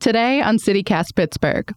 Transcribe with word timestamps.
Today 0.00 0.40
on 0.40 0.56
CityCast 0.56 1.14
Pittsburgh, 1.14 1.74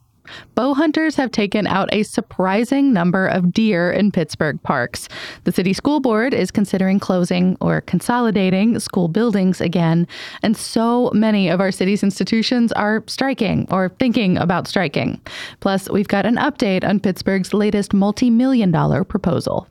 bow 0.56 0.74
hunters 0.74 1.18
have 1.18 1.30
taken 1.30 1.68
out 1.68 1.90
a 1.92 2.04
surprising 2.04 2.94
number 2.94 3.28
of 3.28 3.52
deer 3.52 3.92
in 3.92 4.14
Pittsburgh 4.14 4.64
parks. 4.64 5.10
The 5.44 5.52
city 5.52 5.74
school 5.74 6.00
board 6.00 6.34
is 6.34 6.50
considering 6.50 7.02
closing 7.02 7.58
or 7.60 7.82
consolidating 7.82 8.80
school 8.80 9.10
buildings 9.10 9.60
again, 9.60 10.08
and 10.42 10.56
so 10.56 11.12
many 11.14 11.50
of 11.50 11.60
our 11.60 11.70
city's 11.70 12.02
institutions 12.02 12.72
are 12.72 13.04
striking 13.08 13.68
or 13.70 13.90
thinking 14.00 14.38
about 14.38 14.70
striking. 14.70 15.20
Plus, 15.60 15.90
we've 15.90 16.08
got 16.08 16.26
an 16.26 16.38
update 16.38 16.86
on 16.86 17.02
Pittsburgh's 17.02 17.54
latest 17.54 17.94
multi 17.94 18.30
million 18.30 18.72
dollar 18.72 19.04
proposal. 19.04 19.68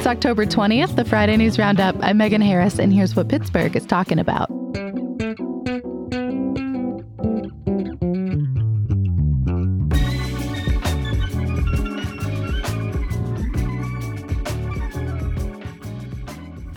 It's 0.00 0.06
October 0.06 0.46
20th, 0.46 0.96
the 0.96 1.04
Friday 1.04 1.36
News 1.36 1.58
Roundup. 1.58 1.94
I'm 2.00 2.16
Megan 2.16 2.40
Harris, 2.40 2.78
and 2.78 2.90
here's 2.90 3.14
what 3.14 3.28
Pittsburgh 3.28 3.76
is 3.76 3.84
talking 3.84 4.18
about. 4.18 4.50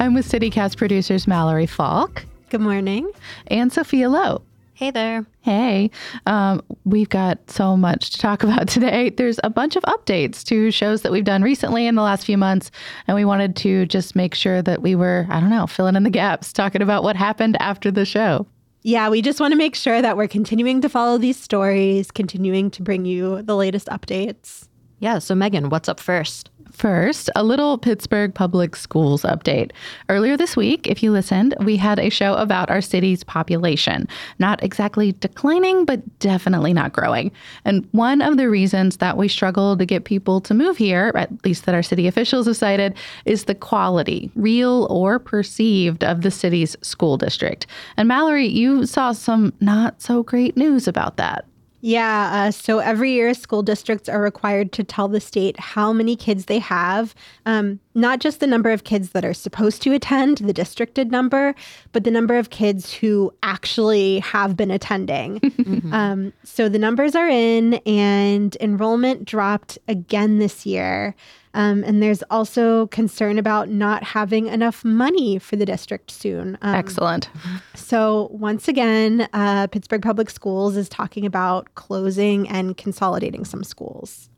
I'm 0.02 0.14
with 0.14 0.28
CityCast 0.30 0.76
producers 0.76 1.26
Mallory 1.26 1.66
Falk. 1.66 2.26
Good 2.50 2.60
morning. 2.60 3.10
And 3.48 3.72
Sophia 3.72 4.10
Lowe. 4.10 4.42
Hey 4.76 4.90
there. 4.90 5.24
Hey, 5.42 5.92
um, 6.26 6.64
we've 6.84 7.10
got 7.10 7.52
so 7.52 7.78
much 7.78 8.10
to 8.10 8.18
talk 8.18 8.42
about 8.44 8.68
today. 8.68 9.12
There's 9.12 9.40
a 9.44 9.50
bunch 9.50 9.76
of 9.76 9.84
updates 9.84 10.44
to 10.46 10.72
shows 10.72 11.04
that 11.04 11.12
we've 11.12 11.24
done 11.24 11.44
recently 11.44 11.86
in 11.86 11.94
the 11.94 12.02
last 12.02 12.26
few 12.26 12.40
months, 12.40 12.72
and 13.08 13.16
we 13.16 13.24
wanted 13.24 13.56
to 13.58 13.86
just 13.86 14.16
make 14.16 14.34
sure 14.34 14.64
that 14.64 14.82
we 14.82 14.96
were, 14.96 15.28
I 15.30 15.40
don't 15.40 15.52
know, 15.52 15.68
filling 15.68 15.96
in 15.96 16.04
the 16.04 16.10
gaps, 16.10 16.52
talking 16.52 16.82
about 16.82 17.04
what 17.04 17.16
happened 17.16 17.56
after 17.62 17.92
the 17.92 18.04
show. 18.04 18.48
Yeah, 18.82 19.10
we 19.10 19.22
just 19.22 19.40
want 19.40 19.52
to 19.52 19.58
make 19.58 19.76
sure 19.76 20.02
that 20.02 20.18
we're 20.18 20.28
continuing 20.28 20.82
to 20.82 20.90
follow 20.90 21.20
these 21.20 21.40
stories, 21.40 22.10
continuing 22.10 22.72
to 22.72 22.82
bring 22.82 23.06
you 23.06 23.44
the 23.44 23.56
latest 23.56 23.88
updates. 23.88 24.68
Yeah, 25.00 25.20
so 25.20 25.36
Megan, 25.36 25.70
what's 25.70 25.88
up 25.88 26.00
first? 26.00 26.50
First, 26.74 27.30
a 27.36 27.44
little 27.44 27.78
Pittsburgh 27.78 28.34
Public 28.34 28.76
Schools 28.76 29.22
update. 29.22 29.72
Earlier 30.10 30.36
this 30.36 30.58
week, 30.58 30.88
if 30.88 31.04
you 31.04 31.12
listened, 31.12 31.56
we 31.60 31.78
had 31.78 32.00
a 32.00 32.10
show 32.10 32.34
about 32.34 32.72
our 32.72 32.82
city's 32.82 33.24
population. 33.24 34.08
Not 34.40 34.62
exactly 34.64 35.14
declining, 35.14 35.86
but 35.86 36.02
definitely 36.18 36.74
not 36.74 36.92
growing. 36.92 37.32
And 37.64 37.88
one 37.92 38.24
of 38.24 38.38
the 38.38 38.50
reasons 38.50 38.98
that 38.98 39.18
we 39.18 39.28
struggle 39.28 39.78
to 39.78 39.86
get 39.86 40.04
people 40.04 40.42
to 40.42 40.56
move 40.56 40.76
here, 40.76 41.12
at 41.16 41.46
least 41.46 41.66
that 41.66 41.76
our 41.76 41.84
city 41.84 42.08
officials 42.08 42.48
have 42.48 42.58
cited, 42.58 42.96
is 43.26 43.44
the 43.44 43.56
quality, 43.56 44.32
real 44.36 44.88
or 44.90 45.20
perceived, 45.20 46.04
of 46.04 46.24
the 46.24 46.32
city's 46.32 46.76
school 46.82 47.18
district. 47.18 47.68
And 47.98 48.08
Mallory, 48.08 48.48
you 48.48 48.88
saw 48.88 49.12
some 49.12 49.54
not 49.62 50.02
so 50.02 50.24
great 50.24 50.58
news 50.58 50.88
about 50.88 51.18
that. 51.18 51.46
Yeah. 51.86 52.30
Uh, 52.48 52.52
so 52.52 52.80
every 52.80 53.12
year, 53.12 53.34
school 53.34 53.62
districts 53.62 54.08
are 54.08 54.22
required 54.22 54.72
to 54.72 54.86
tell 54.86 55.10
the 55.10 55.20
state 55.20 55.60
how 55.60 55.92
many 55.92 56.16
kids 56.16 56.46
they 56.46 56.60
have, 56.60 57.14
um, 57.46 57.82
not 57.96 58.20
just 58.20 58.40
the 58.40 58.48
number 58.48 58.72
of 58.72 58.84
kids 58.84 59.10
that 59.10 59.26
are 59.26 59.34
supposed 59.34 59.82
to 59.84 59.94
attend, 59.94 60.40
the 60.40 60.54
districted 60.54 61.12
number, 61.12 61.56
but 61.92 62.04
the 62.04 62.12
number 62.12 62.36
of 62.36 62.50
kids 62.50 62.94
who 62.94 63.34
actually 63.44 64.20
have 64.20 64.56
been 64.58 64.72
attending. 64.72 65.40
mm-hmm. 65.40 65.94
um, 65.94 66.34
so 66.44 66.70
the 66.70 66.80
numbers 66.80 67.16
are 67.16 67.30
in, 67.30 67.76
and 67.86 68.58
enrollment 68.60 69.26
dropped 69.26 69.78
again 69.88 70.40
this 70.40 70.66
year. 70.66 71.16
Um, 71.56 71.84
and 71.84 72.02
there's 72.02 72.24
also 72.32 72.88
concern 72.88 73.38
about 73.38 73.70
not 73.70 74.04
having 74.04 74.48
enough 74.48 74.84
money 74.84 75.38
for 75.38 75.56
the 75.56 75.66
district 75.66 76.10
soon. 76.10 76.58
Um, 76.64 76.76
Excellent. 76.76 77.30
So, 77.76 78.30
once 78.32 78.68
again, 78.68 79.28
uh, 79.34 79.68
Pittsburgh 79.68 80.02
Public 80.02 80.32
Schools 80.32 80.76
is 80.76 80.90
talking 80.90 81.26
about 81.26 81.74
closing 81.76 82.50
and 82.50 82.76
consolidating 82.76 83.46
some 83.46 83.64
schools. 83.64 84.30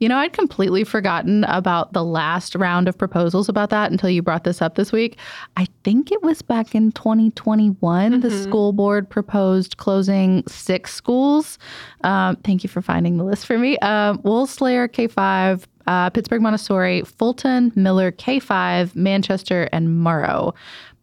You 0.00 0.08
know, 0.08 0.16
I'd 0.18 0.32
completely 0.32 0.84
forgotten 0.84 1.44
about 1.44 1.92
the 1.92 2.04
last 2.04 2.54
round 2.54 2.88
of 2.88 2.98
proposals 2.98 3.48
about 3.48 3.70
that 3.70 3.90
until 3.90 4.10
you 4.10 4.22
brought 4.22 4.44
this 4.44 4.60
up 4.60 4.74
this 4.74 4.92
week. 4.92 5.18
I 5.56 5.66
think 5.84 6.10
it 6.10 6.22
was 6.22 6.42
back 6.42 6.74
in 6.74 6.92
2021. 6.92 8.12
Mm-hmm. 8.12 8.20
The 8.20 8.30
school 8.30 8.72
board 8.72 9.08
proposed 9.08 9.76
closing 9.76 10.42
six 10.48 10.92
schools. 10.92 11.58
Um, 12.02 12.36
thank 12.44 12.64
you 12.64 12.68
for 12.68 12.82
finding 12.82 13.16
the 13.16 13.24
list 13.24 13.46
for 13.46 13.58
me. 13.58 13.78
Uh, 13.78 14.14
Woolslair 14.18 14.88
K5, 14.88 15.64
uh, 15.86 16.10
Pittsburgh 16.10 16.42
Montessori, 16.42 17.02
Fulton, 17.02 17.72
Miller, 17.74 18.10
K5, 18.10 18.94
Manchester, 18.96 19.68
and 19.72 19.98
Morrow. 20.00 20.54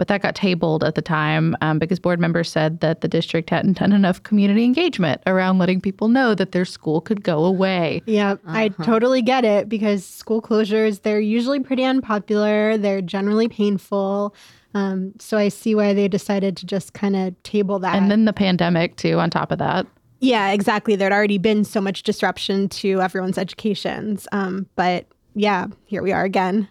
But 0.02 0.08
that 0.08 0.24
got 0.24 0.34
tabled 0.34 0.84
at 0.84 0.96
the 0.96 1.02
time 1.04 1.56
um, 1.62 1.78
because 1.78 2.00
board 2.00 2.20
members 2.20 2.50
said 2.50 2.80
that 2.80 3.02
the 3.02 3.08
district 3.08 3.52
hadn't 3.52 3.78
done 3.78 3.94
enough 3.94 4.24
community 4.24 4.64
engagement 4.64 5.22
around 5.28 5.60
letting 5.60 5.80
people 5.80 6.08
know 6.08 6.34
that 6.34 6.54
their 6.54 6.66
school 6.66 7.02
could 7.02 7.24
go 7.24 7.46
away. 7.46 8.02
Yeah, 8.08 8.32
uh-huh. 8.32 8.52
I 8.52 8.70
totally 8.70 9.22
get 9.22 9.46
it 9.46 9.70
because 9.70 10.04
school 10.04 10.42
closures, 10.42 11.04
they're 11.04 11.20
usually 11.20 11.60
pretty 11.60 11.84
unpopular, 11.84 12.80
they're 12.80 13.04
generally 13.04 13.48
painful. 13.48 14.34
Um, 14.74 15.14
so 15.20 15.38
I 15.38 15.50
see 15.50 15.76
why 15.76 15.94
they 15.94 16.08
decided 16.08 16.58
to 16.58 16.66
just 16.66 16.94
kind 16.94 17.16
of 17.16 17.44
table 17.44 17.78
that. 17.78 17.94
And 17.94 18.10
then 18.10 18.26
the 18.26 18.34
pandemic, 18.34 18.96
too, 18.96 19.20
on 19.20 19.30
top 19.30 19.52
of 19.52 19.60
that. 19.60 19.86
Yeah, 20.20 20.50
exactly. 20.50 20.96
There'd 20.96 21.14
already 21.14 21.38
been 21.38 21.64
so 21.64 21.80
much 21.80 22.02
disruption 22.02 22.70
to 22.70 23.02
everyone's 23.02 23.38
educations. 23.38 24.28
Um, 24.32 24.66
but 24.76 25.06
yeah, 25.36 25.68
here 25.86 26.02
we 26.02 26.12
are 26.12 26.24
again. 26.24 26.70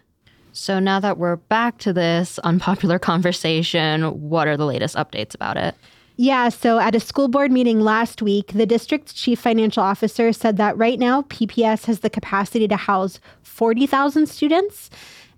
So 0.53 0.79
now 0.79 0.99
that 0.99 1.17
we're 1.17 1.37
back 1.37 1.77
to 1.79 1.93
this 1.93 2.39
unpopular 2.39 2.99
conversation, 3.11 4.29
what 4.29 4.47
are 4.47 4.57
the 4.57 4.65
latest 4.65 4.95
updates 4.95 5.35
about 5.35 5.57
it? 5.57 5.75
Yeah, 6.17 6.49
so 6.49 6.77
at 6.77 6.93
a 6.93 6.99
school 6.99 7.29
board 7.29 7.51
meeting 7.51 7.79
last 7.79 8.21
week, 8.21 8.51
the 8.53 8.65
district's 8.65 9.13
chief 9.13 9.39
financial 9.39 9.81
officer 9.81 10.31
said 10.33 10.57
that 10.57 10.77
right 10.77 10.99
now 10.99 11.23
PPS 11.23 11.85
has 11.85 12.01
the 12.01 12.09
capacity 12.09 12.67
to 12.67 12.75
house 12.75 13.19
40,000 13.43 14.27
students. 14.27 14.89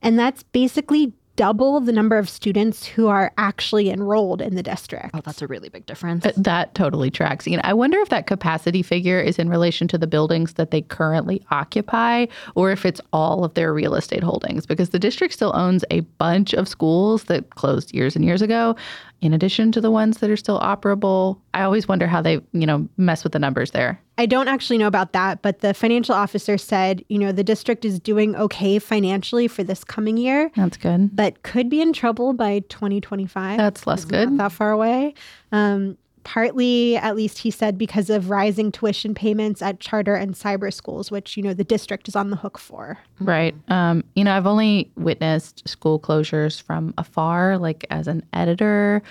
And 0.01 0.19
that's 0.19 0.43
basically 0.43 1.13
double 1.35 1.79
the 1.79 1.91
number 1.91 2.17
of 2.17 2.29
students 2.29 2.85
who 2.85 3.07
are 3.07 3.33
actually 3.37 3.89
enrolled 3.89 4.41
in 4.41 4.55
the 4.55 4.63
district. 4.63 5.11
Oh, 5.13 5.21
that's 5.23 5.41
a 5.41 5.47
really 5.47 5.69
big 5.69 5.85
difference. 5.85 6.25
Uh, 6.25 6.31
that 6.37 6.75
totally 6.75 7.09
tracks. 7.09 7.47
You 7.47 7.57
know, 7.57 7.63
I 7.63 7.73
wonder 7.73 7.99
if 7.99 8.09
that 8.09 8.27
capacity 8.27 8.83
figure 8.83 9.19
is 9.19 9.39
in 9.39 9.49
relation 9.49 9.87
to 9.89 9.97
the 9.97 10.07
buildings 10.07 10.53
that 10.53 10.71
they 10.71 10.81
currently 10.81 11.43
occupy 11.51 12.27
or 12.55 12.71
if 12.71 12.85
it's 12.85 13.01
all 13.11 13.43
of 13.43 13.53
their 13.55 13.73
real 13.73 13.95
estate 13.95 14.23
holdings 14.23 14.65
because 14.65 14.89
the 14.89 14.99
district 14.99 15.33
still 15.33 15.55
owns 15.55 15.83
a 15.89 16.01
bunch 16.01 16.53
of 16.53 16.67
schools 16.67 17.25
that 17.25 17.49
closed 17.51 17.93
years 17.93 18.15
and 18.15 18.25
years 18.25 18.41
ago 18.41 18.75
in 19.21 19.33
addition 19.33 19.71
to 19.71 19.81
the 19.81 19.91
ones 19.91 20.17
that 20.17 20.29
are 20.29 20.37
still 20.37 20.59
operable. 20.59 21.39
I 21.53 21.63
always 21.63 21.87
wonder 21.87 22.07
how 22.07 22.21
they, 22.21 22.41
you 22.51 22.67
know, 22.67 22.87
mess 22.97 23.23
with 23.23 23.33
the 23.33 23.39
numbers 23.39 23.71
there. 23.71 23.99
I 24.17 24.25
don't 24.27 24.47
actually 24.47 24.77
know 24.77 24.87
about 24.87 25.13
that, 25.13 25.41
but 25.41 25.59
the 25.59 25.73
financial 25.73 26.13
officer 26.13 26.57
said, 26.57 27.03
you 27.09 27.17
know, 27.17 27.31
the 27.31 27.43
district 27.43 27.83
is 27.83 27.99
doing 27.99 28.35
okay 28.35 28.77
financially 28.77 29.47
for 29.47 29.63
this 29.63 29.83
coming 29.83 30.17
year. 30.17 30.51
That's 30.55 30.77
good. 30.77 31.15
But 31.15 31.41
could 31.41 31.69
be 31.69 31.81
in 31.81 31.93
trouble 31.93 32.33
by 32.33 32.59
2025. 32.69 33.57
That's 33.57 33.87
less 33.87 34.05
good. 34.05 34.31
Not 34.31 34.51
that 34.51 34.55
far 34.55 34.71
away. 34.71 35.15
Um, 35.51 35.97
partly, 36.23 36.97
at 36.97 37.15
least 37.15 37.39
he 37.39 37.51
said, 37.51 37.77
because 37.77 38.09
of 38.09 38.29
rising 38.29 38.71
tuition 38.71 39.13
payments 39.13 39.61
at 39.61 39.79
charter 39.79 40.15
and 40.15 40.33
cyber 40.33 40.73
schools, 40.73 41.11
which, 41.11 41.37
you 41.37 41.43
know, 41.43 41.53
the 41.53 41.63
district 41.63 42.07
is 42.07 42.15
on 42.15 42.29
the 42.29 42.35
hook 42.35 42.57
for. 42.57 42.97
Right. 43.19 43.55
Um, 43.67 44.03
you 44.15 44.23
know, 44.23 44.35
I've 44.35 44.47
only 44.47 44.91
witnessed 44.95 45.67
school 45.67 45.99
closures 45.99 46.61
from 46.61 46.93
afar, 46.97 47.57
like 47.57 47.85
as 47.89 48.07
an 48.07 48.23
editor 48.33 49.01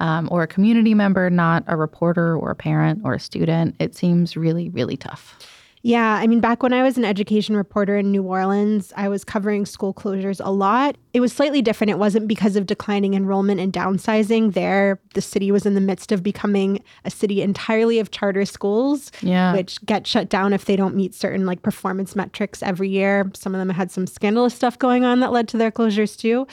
um, 0.00 0.28
or 0.30 0.42
a 0.42 0.46
community 0.46 0.94
member, 0.94 1.30
not 1.30 1.64
a 1.66 1.76
reporter 1.76 2.36
or 2.36 2.50
a 2.50 2.56
parent 2.56 3.02
or 3.04 3.14
a 3.14 3.20
student. 3.20 3.76
It 3.78 3.94
seems 3.94 4.36
really, 4.36 4.68
really 4.70 4.96
tough. 4.96 5.38
Yeah, 5.84 6.14
I 6.14 6.28
mean, 6.28 6.38
back 6.38 6.62
when 6.62 6.72
I 6.72 6.84
was 6.84 6.96
an 6.96 7.04
education 7.04 7.56
reporter 7.56 7.96
in 7.96 8.12
New 8.12 8.22
Orleans, 8.22 8.92
I 8.96 9.08
was 9.08 9.24
covering 9.24 9.66
school 9.66 9.92
closures 9.92 10.40
a 10.42 10.50
lot. 10.50 10.96
It 11.12 11.18
was 11.18 11.32
slightly 11.32 11.60
different. 11.60 11.90
It 11.90 11.98
wasn't 11.98 12.28
because 12.28 12.54
of 12.54 12.66
declining 12.66 13.14
enrollment 13.14 13.58
and 13.58 13.72
downsizing. 13.72 14.54
There, 14.54 15.00
the 15.14 15.20
city 15.20 15.50
was 15.50 15.66
in 15.66 15.74
the 15.74 15.80
midst 15.80 16.12
of 16.12 16.22
becoming 16.22 16.84
a 17.04 17.10
city 17.10 17.42
entirely 17.42 17.98
of 17.98 18.12
charter 18.12 18.44
schools, 18.44 19.10
yeah. 19.22 19.52
which 19.52 19.84
get 19.84 20.06
shut 20.06 20.28
down 20.28 20.52
if 20.52 20.66
they 20.66 20.76
don't 20.76 20.94
meet 20.94 21.16
certain 21.16 21.46
like 21.46 21.62
performance 21.62 22.14
metrics 22.14 22.62
every 22.62 22.88
year. 22.88 23.28
Some 23.34 23.52
of 23.52 23.58
them 23.58 23.70
had 23.70 23.90
some 23.90 24.06
scandalous 24.06 24.54
stuff 24.54 24.78
going 24.78 25.04
on 25.04 25.18
that 25.18 25.32
led 25.32 25.48
to 25.48 25.56
their 25.56 25.72
closures 25.72 26.16
too. 26.16 26.46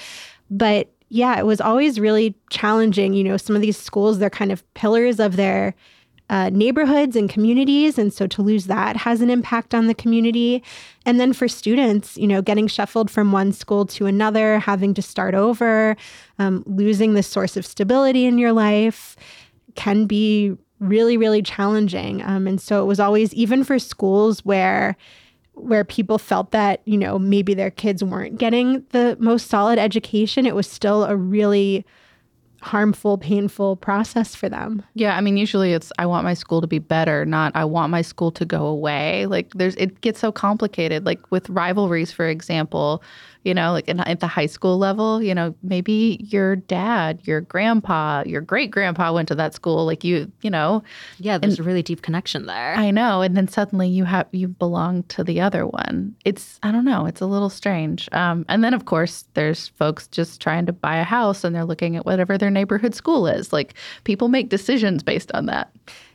But 0.49 0.91
yeah, 1.09 1.37
it 1.37 1.45
was 1.45 1.61
always 1.61 1.99
really 1.99 2.35
challenging. 2.49 3.13
You 3.13 3.25
know, 3.25 3.37
some 3.37 3.55
of 3.55 3.61
these 3.61 3.77
schools, 3.77 4.17
they're 4.17 4.31
kind 4.31 4.51
of 4.51 4.73
pillars 4.73 5.19
of 5.19 5.35
their 5.35 5.75
uh, 6.29 6.49
neighborhoods 6.49 7.15
and 7.15 7.29
communities. 7.29 7.97
And 7.97 8.13
so 8.13 8.27
to 8.27 8.41
lose 8.41 8.65
that 8.65 8.95
has 8.97 9.21
an 9.21 9.29
impact 9.29 9.73
on 9.73 9.87
the 9.87 9.93
community. 9.95 10.63
And 11.05 11.19
then 11.19 11.33
for 11.33 11.47
students, 11.47 12.17
you 12.17 12.27
know, 12.27 12.41
getting 12.41 12.67
shuffled 12.67 13.09
from 13.09 13.31
one 13.31 13.51
school 13.51 13.85
to 13.87 14.05
another, 14.05 14.59
having 14.59 14.93
to 14.93 15.01
start 15.01 15.33
over, 15.33 15.97
um, 16.37 16.63
losing 16.67 17.13
the 17.13 17.23
source 17.23 17.57
of 17.57 17.65
stability 17.65 18.25
in 18.25 18.37
your 18.37 18.53
life 18.53 19.15
can 19.75 20.05
be 20.05 20.55
really, 20.79 21.17
really 21.17 21.41
challenging. 21.41 22.21
Um, 22.23 22.47
and 22.47 22.61
so 22.61 22.81
it 22.81 22.85
was 22.85 22.99
always, 22.99 23.33
even 23.33 23.63
for 23.63 23.79
schools 23.79 24.45
where, 24.45 24.95
where 25.53 25.83
people 25.83 26.17
felt 26.17 26.51
that 26.51 26.81
you 26.85 26.97
know 26.97 27.19
maybe 27.19 27.53
their 27.53 27.69
kids 27.69 28.01
weren't 28.01 28.37
getting 28.37 28.85
the 28.91 29.17
most 29.19 29.47
solid 29.47 29.77
education 29.77 30.45
it 30.45 30.55
was 30.55 30.65
still 30.65 31.03
a 31.03 31.17
really 31.17 31.85
harmful, 32.61 33.17
painful 33.17 33.77
process 33.77 34.35
for 34.35 34.49
them. 34.49 34.83
Yeah, 34.93 35.15
I 35.15 35.21
mean, 35.21 35.37
usually 35.37 35.73
it's 35.73 35.91
I 35.97 36.05
want 36.05 36.23
my 36.23 36.33
school 36.33 36.61
to 36.61 36.67
be 36.67 36.79
better, 36.79 37.25
not 37.25 37.51
I 37.55 37.65
want 37.65 37.91
my 37.91 38.01
school 38.01 38.31
to 38.31 38.45
go 38.45 38.65
away. 38.65 39.25
Like 39.25 39.51
there's 39.53 39.75
it 39.75 40.01
gets 40.01 40.19
so 40.19 40.31
complicated. 40.31 41.05
Like 41.05 41.19
with 41.31 41.49
rivalries, 41.49 42.11
for 42.11 42.27
example, 42.27 43.03
you 43.43 43.53
know, 43.53 43.71
like 43.71 43.87
in, 43.87 43.99
at 44.01 44.19
the 44.19 44.27
high 44.27 44.45
school 44.47 44.77
level, 44.77 45.21
you 45.21 45.33
know, 45.33 45.55
maybe 45.63 46.19
your 46.29 46.57
dad, 46.57 47.21
your 47.23 47.41
grandpa, 47.41 48.23
your 48.25 48.41
great 48.41 48.69
grandpa 48.69 49.13
went 49.13 49.29
to 49.29 49.35
that 49.35 49.53
school. 49.53 49.85
Like 49.85 50.03
you, 50.03 50.31
you 50.41 50.49
know, 50.49 50.83
Yeah, 51.19 51.37
there's 51.37 51.59
a 51.59 51.63
really 51.63 51.81
deep 51.81 52.01
connection 52.01 52.47
there. 52.47 52.75
I 52.75 52.91
know. 52.91 53.21
And 53.21 53.37
then 53.37 53.47
suddenly 53.47 53.87
you 53.87 54.03
have 54.03 54.27
you 54.31 54.49
belong 54.49 55.03
to 55.03 55.23
the 55.23 55.39
other 55.39 55.65
one. 55.65 56.15
It's 56.25 56.59
I 56.63 56.71
don't 56.71 56.85
know. 56.85 57.05
It's 57.05 57.21
a 57.21 57.25
little 57.25 57.49
strange. 57.49 58.09
Um, 58.11 58.45
and 58.49 58.63
then 58.63 58.73
of 58.73 58.85
course 58.85 59.25
there's 59.35 59.69
folks 59.69 60.07
just 60.07 60.41
trying 60.41 60.65
to 60.65 60.73
buy 60.73 60.97
a 60.97 61.03
house 61.03 61.43
and 61.43 61.55
they're 61.55 61.65
looking 61.65 61.95
at 61.95 62.05
whatever 62.05 62.37
their 62.37 62.51
neighborhood 62.51 62.93
school 62.93 63.25
is. 63.25 63.53
Like 63.53 63.73
people 64.03 64.27
make 64.27 64.49
decisions 64.49 65.01
based 65.01 65.31
on 65.33 65.45
that. 65.45 65.71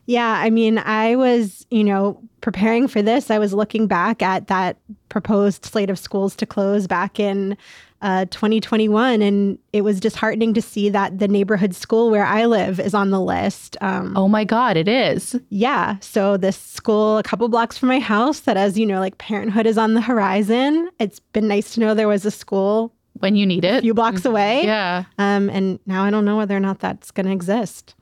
Yeah, 0.06 0.28
I 0.28 0.50
mean, 0.50 0.78
I 0.78 1.16
was, 1.16 1.66
you 1.70 1.84
know, 1.84 2.20
preparing 2.40 2.88
for 2.88 3.00
this. 3.00 3.30
I 3.30 3.38
was 3.38 3.54
looking 3.54 3.86
back 3.86 4.22
at 4.22 4.48
that 4.48 4.76
proposed 5.08 5.64
slate 5.64 5.90
of 5.90 5.98
schools 5.98 6.36
to 6.36 6.46
close 6.46 6.86
back 6.86 7.18
in 7.18 7.56
uh, 8.02 8.26
2021, 8.26 9.22
and 9.22 9.58
it 9.72 9.80
was 9.80 9.98
disheartening 9.98 10.52
to 10.52 10.60
see 10.60 10.90
that 10.90 11.18
the 11.20 11.26
neighborhood 11.26 11.74
school 11.74 12.10
where 12.10 12.26
I 12.26 12.44
live 12.44 12.78
is 12.78 12.92
on 12.92 13.10
the 13.10 13.20
list. 13.20 13.78
Um, 13.80 14.14
Oh 14.14 14.28
my 14.28 14.44
God, 14.44 14.76
it 14.76 14.88
is. 14.88 15.40
Yeah, 15.48 15.96
so 16.00 16.36
this 16.36 16.58
school 16.58 17.16
a 17.16 17.22
couple 17.22 17.48
blocks 17.48 17.78
from 17.78 17.88
my 17.88 18.00
house 18.00 18.40
that, 18.40 18.58
as 18.58 18.78
you 18.78 18.84
know, 18.84 19.00
like 19.00 19.16
parenthood 19.16 19.64
is 19.64 19.78
on 19.78 19.94
the 19.94 20.02
horizon. 20.02 20.90
It's 20.98 21.18
been 21.20 21.48
nice 21.48 21.72
to 21.74 21.80
know 21.80 21.94
there 21.94 22.08
was 22.08 22.26
a 22.26 22.30
school 22.30 22.92
When 23.20 23.36
you 23.36 23.46
need 23.46 23.64
it, 23.64 23.78
a 23.78 23.80
few 23.80 23.94
blocks 23.94 24.26
away. 24.26 24.64
Yeah. 24.64 25.04
Um, 25.16 25.48
and 25.48 25.78
now 25.86 26.04
I 26.04 26.10
don't 26.10 26.26
know 26.26 26.36
whether 26.36 26.54
or 26.54 26.60
not 26.60 26.80
that's 26.80 27.10
going 27.10 27.24
to 27.26 27.32
exist. 27.32 27.94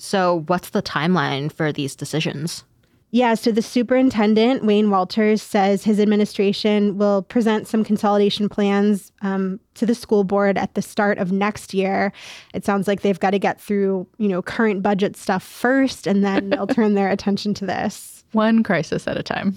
So, 0.00 0.44
what's 0.46 0.70
the 0.70 0.82
timeline 0.82 1.52
for 1.52 1.72
these 1.72 1.94
decisions? 1.94 2.64
Yeah, 3.12 3.34
so 3.34 3.50
the 3.50 3.60
superintendent, 3.60 4.64
Wayne 4.64 4.88
Walters, 4.88 5.42
says 5.42 5.82
his 5.82 5.98
administration 5.98 6.96
will 6.96 7.22
present 7.22 7.66
some 7.66 7.82
consolidation 7.82 8.48
plans 8.48 9.10
um, 9.20 9.58
to 9.74 9.84
the 9.84 9.96
school 9.96 10.22
board 10.22 10.56
at 10.56 10.74
the 10.74 10.82
start 10.82 11.18
of 11.18 11.32
next 11.32 11.74
year. 11.74 12.12
It 12.54 12.64
sounds 12.64 12.86
like 12.86 13.02
they've 13.02 13.18
got 13.18 13.30
to 13.30 13.38
get 13.38 13.60
through, 13.60 14.06
you 14.18 14.28
know, 14.28 14.42
current 14.42 14.82
budget 14.82 15.16
stuff 15.16 15.42
first, 15.42 16.06
and 16.06 16.24
then 16.24 16.50
they'll 16.50 16.66
turn 16.68 16.94
their 16.94 17.10
attention 17.10 17.52
to 17.54 17.66
this. 17.66 18.24
One 18.32 18.62
crisis 18.62 19.08
at 19.08 19.16
a 19.16 19.24
time. 19.24 19.56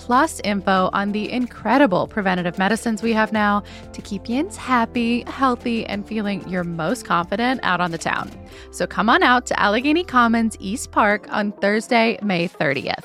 plus 0.00 0.40
info 0.44 0.88
on 0.94 1.12
the 1.12 1.30
incredible 1.30 2.06
preventative 2.06 2.56
medicines 2.56 3.02
we 3.02 3.12
have 3.12 3.34
now 3.34 3.62
to 3.92 4.00
keep 4.00 4.30
yins 4.30 4.56
happy, 4.56 5.22
healthy, 5.26 5.84
and 5.84 6.08
feeling 6.08 6.48
your 6.48 6.64
most 6.64 7.04
confident 7.04 7.60
out 7.62 7.82
on 7.82 7.90
the 7.90 7.98
town. 7.98 8.30
So 8.70 8.86
come 8.86 9.10
on 9.10 9.22
out 9.22 9.44
to 9.46 9.60
Allegheny 9.60 10.02
Commons 10.02 10.56
East 10.58 10.90
Park 10.90 11.26
on 11.30 11.52
Thursday, 11.52 12.18
May 12.22 12.48
30th. 12.48 13.04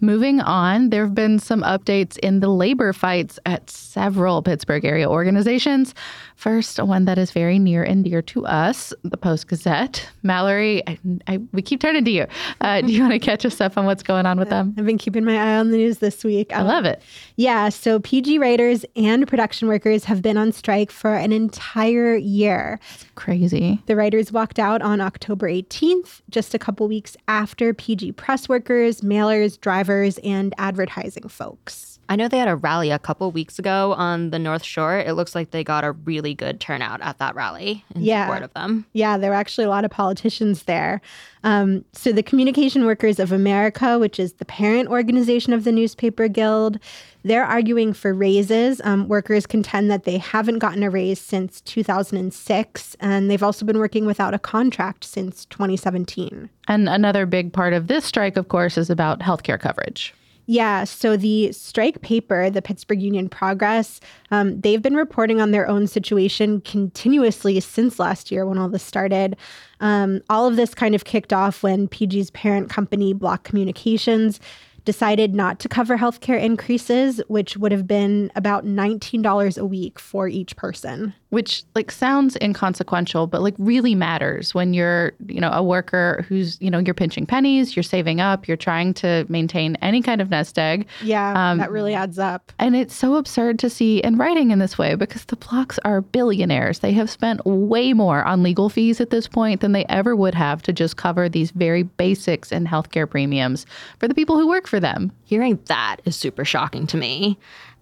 Moving 0.00 0.40
on, 0.40 0.90
there 0.90 1.04
have 1.04 1.14
been 1.14 1.38
some 1.38 1.62
updates 1.62 2.18
in 2.18 2.40
the 2.40 2.48
labor 2.48 2.92
fights 2.92 3.38
at 3.46 3.70
several 3.70 4.42
Pittsburgh 4.42 4.84
area 4.84 5.08
organizations. 5.08 5.94
First, 6.36 6.78
one 6.78 7.06
that 7.06 7.16
is 7.16 7.30
very 7.30 7.58
near 7.58 7.82
and 7.82 8.04
dear 8.04 8.20
to 8.20 8.44
us, 8.46 8.92
the 9.02 9.16
Post 9.16 9.48
Gazette. 9.48 10.06
Mallory, 10.22 10.86
I, 10.86 10.98
I, 11.26 11.38
we 11.52 11.62
keep 11.62 11.80
turning 11.80 12.04
to 12.04 12.10
you. 12.10 12.26
Uh, 12.60 12.82
do 12.82 12.92
you 12.92 13.00
want 13.08 13.14
to 13.14 13.18
catch 13.18 13.46
us 13.46 13.58
up 13.58 13.78
on 13.78 13.86
what's 13.86 14.02
going 14.02 14.26
on 14.26 14.38
with 14.38 14.50
them? 14.50 14.74
I've 14.76 14.84
been 14.84 14.98
keeping 14.98 15.24
my 15.24 15.34
eye 15.34 15.56
on 15.56 15.70
the 15.70 15.78
news 15.78 15.98
this 15.98 16.22
week. 16.24 16.54
I 16.54 16.60
love 16.60 16.84
it. 16.84 17.02
Yeah, 17.36 17.70
so 17.70 18.00
PG 18.00 18.38
writers 18.38 18.84
and 18.94 19.26
production 19.26 19.66
workers 19.66 20.04
have 20.04 20.20
been 20.20 20.36
on 20.36 20.52
strike 20.52 20.90
for 20.90 21.14
an 21.14 21.32
entire 21.32 22.16
year. 22.16 22.78
Crazy. 23.14 23.82
The 23.86 23.96
writers 23.96 24.30
walked 24.30 24.58
out 24.58 24.82
on 24.82 25.00
October 25.00 25.48
18th, 25.48 26.20
just 26.28 26.54
a 26.54 26.58
couple 26.58 26.86
weeks 26.86 27.16
after 27.28 27.72
PG 27.72 28.12
press 28.12 28.46
workers, 28.46 29.00
mailers, 29.00 29.58
drivers, 29.58 30.18
and 30.18 30.54
advertising 30.58 31.28
folks. 31.28 31.95
I 32.08 32.16
know 32.16 32.28
they 32.28 32.38
had 32.38 32.48
a 32.48 32.56
rally 32.56 32.90
a 32.90 32.98
couple 32.98 33.30
weeks 33.32 33.58
ago 33.58 33.92
on 33.94 34.30
the 34.30 34.38
North 34.38 34.62
Shore. 34.62 34.98
It 34.98 35.14
looks 35.14 35.34
like 35.34 35.50
they 35.50 35.64
got 35.64 35.84
a 35.84 35.92
really 35.92 36.34
good 36.34 36.60
turnout 36.60 37.00
at 37.00 37.18
that 37.18 37.34
rally 37.34 37.84
in 37.94 38.02
Yeah. 38.02 38.26
support 38.26 38.42
of 38.44 38.52
them. 38.54 38.86
Yeah, 38.92 39.16
there 39.18 39.30
were 39.30 39.36
actually 39.36 39.64
a 39.64 39.70
lot 39.70 39.84
of 39.84 39.90
politicians 39.90 40.64
there. 40.64 41.00
Um, 41.42 41.84
so, 41.92 42.12
the 42.12 42.22
Communication 42.22 42.86
Workers 42.86 43.18
of 43.20 43.30
America, 43.32 43.98
which 43.98 44.18
is 44.18 44.34
the 44.34 44.44
parent 44.44 44.88
organization 44.88 45.52
of 45.52 45.64
the 45.64 45.70
Newspaper 45.72 46.26
Guild, 46.28 46.78
they're 47.24 47.44
arguing 47.44 47.92
for 47.92 48.12
raises. 48.14 48.80
Um, 48.84 49.08
workers 49.08 49.46
contend 49.46 49.90
that 49.90 50.04
they 50.04 50.18
haven't 50.18 50.58
gotten 50.58 50.82
a 50.82 50.90
raise 50.90 51.20
since 51.20 51.60
2006, 51.60 52.96
and 53.00 53.30
they've 53.30 53.42
also 53.42 53.64
been 53.64 53.78
working 53.78 54.06
without 54.06 54.34
a 54.34 54.38
contract 54.38 55.04
since 55.04 55.44
2017. 55.46 56.48
And 56.68 56.88
another 56.88 57.26
big 57.26 57.52
part 57.52 57.72
of 57.72 57.86
this 57.88 58.04
strike, 58.04 58.36
of 58.36 58.48
course, 58.48 58.76
is 58.78 58.90
about 58.90 59.20
healthcare 59.20 59.58
coverage. 59.60 60.14
Yeah, 60.46 60.84
so 60.84 61.16
the 61.16 61.50
strike 61.50 62.00
paper, 62.02 62.48
the 62.50 62.62
Pittsburgh 62.62 63.02
Union 63.02 63.28
Progress, 63.28 64.00
um, 64.30 64.60
they've 64.60 64.80
been 64.80 64.94
reporting 64.94 65.40
on 65.40 65.50
their 65.50 65.68
own 65.68 65.88
situation 65.88 66.60
continuously 66.60 67.58
since 67.58 67.98
last 67.98 68.30
year 68.30 68.46
when 68.46 68.56
all 68.56 68.68
this 68.68 68.84
started. 68.84 69.36
Um, 69.80 70.20
all 70.30 70.46
of 70.46 70.54
this 70.54 70.72
kind 70.72 70.94
of 70.94 71.04
kicked 71.04 71.32
off 71.32 71.64
when 71.64 71.88
PG's 71.88 72.30
parent 72.30 72.70
company, 72.70 73.12
Block 73.12 73.42
Communications, 73.42 74.38
decided 74.84 75.34
not 75.34 75.58
to 75.58 75.68
cover 75.68 75.98
healthcare 75.98 76.40
increases, 76.40 77.20
which 77.26 77.56
would 77.56 77.72
have 77.72 77.88
been 77.88 78.30
about 78.36 78.64
$19 78.64 79.58
a 79.58 79.64
week 79.66 79.98
for 79.98 80.28
each 80.28 80.54
person. 80.56 81.12
Which 81.36 81.64
like 81.74 81.90
sounds 81.90 82.34
inconsequential 82.40 83.26
but 83.26 83.42
like 83.42 83.54
really 83.58 83.94
matters 83.94 84.54
when 84.54 84.72
you're 84.72 85.12
you 85.28 85.38
know 85.38 85.50
a 85.52 85.62
worker 85.62 86.24
who's 86.28 86.58
you 86.62 86.70
know 86.70 86.78
you're 86.78 86.94
pinching 86.94 87.26
pennies 87.26 87.76
you're 87.76 87.82
saving 87.82 88.22
up 88.22 88.48
you're 88.48 88.56
trying 88.56 88.94
to 88.94 89.26
maintain 89.28 89.76
any 89.82 90.00
kind 90.00 90.22
of 90.22 90.30
nest 90.30 90.58
egg 90.58 90.86
Yeah, 91.02 91.50
Um, 91.50 91.58
that 91.58 91.70
really 91.70 91.92
adds 91.92 92.18
up. 92.18 92.52
and 92.58 92.74
it's 92.74 92.94
so 92.94 93.16
absurd 93.16 93.58
to 93.58 93.68
see 93.68 93.98
in 93.98 94.16
writing 94.16 94.50
in 94.50 94.60
this 94.60 94.78
way 94.78 94.94
because 94.94 95.26
the 95.26 95.36
blocks 95.36 95.78
are 95.84 96.00
billionaires 96.00 96.78
they 96.78 96.92
have 96.92 97.10
spent 97.10 97.44
way 97.44 97.92
more 97.92 98.24
on 98.24 98.42
legal 98.42 98.70
fees 98.70 98.98
at 99.00 99.10
this 99.10 99.28
point 99.28 99.60
than 99.60 99.72
they 99.72 99.84
ever 99.90 100.16
would 100.16 100.34
have 100.34 100.62
to 100.62 100.72
just 100.72 100.96
cover 100.96 101.28
these 101.28 101.50
very 101.50 101.82
basics 101.82 102.50
in 102.50 102.64
healthcare 102.66 103.08
premiums 103.08 103.66
for 103.98 104.08
the 104.08 104.14
people 104.14 104.38
who 104.38 104.48
work 104.48 104.66
for 104.66 104.80
them 104.80 105.12
Hearing 105.24 105.58
that 105.66 105.96
is 106.04 106.14
super 106.14 106.44
shocking 106.44 106.86
to 106.86 106.96
me. 106.96 107.36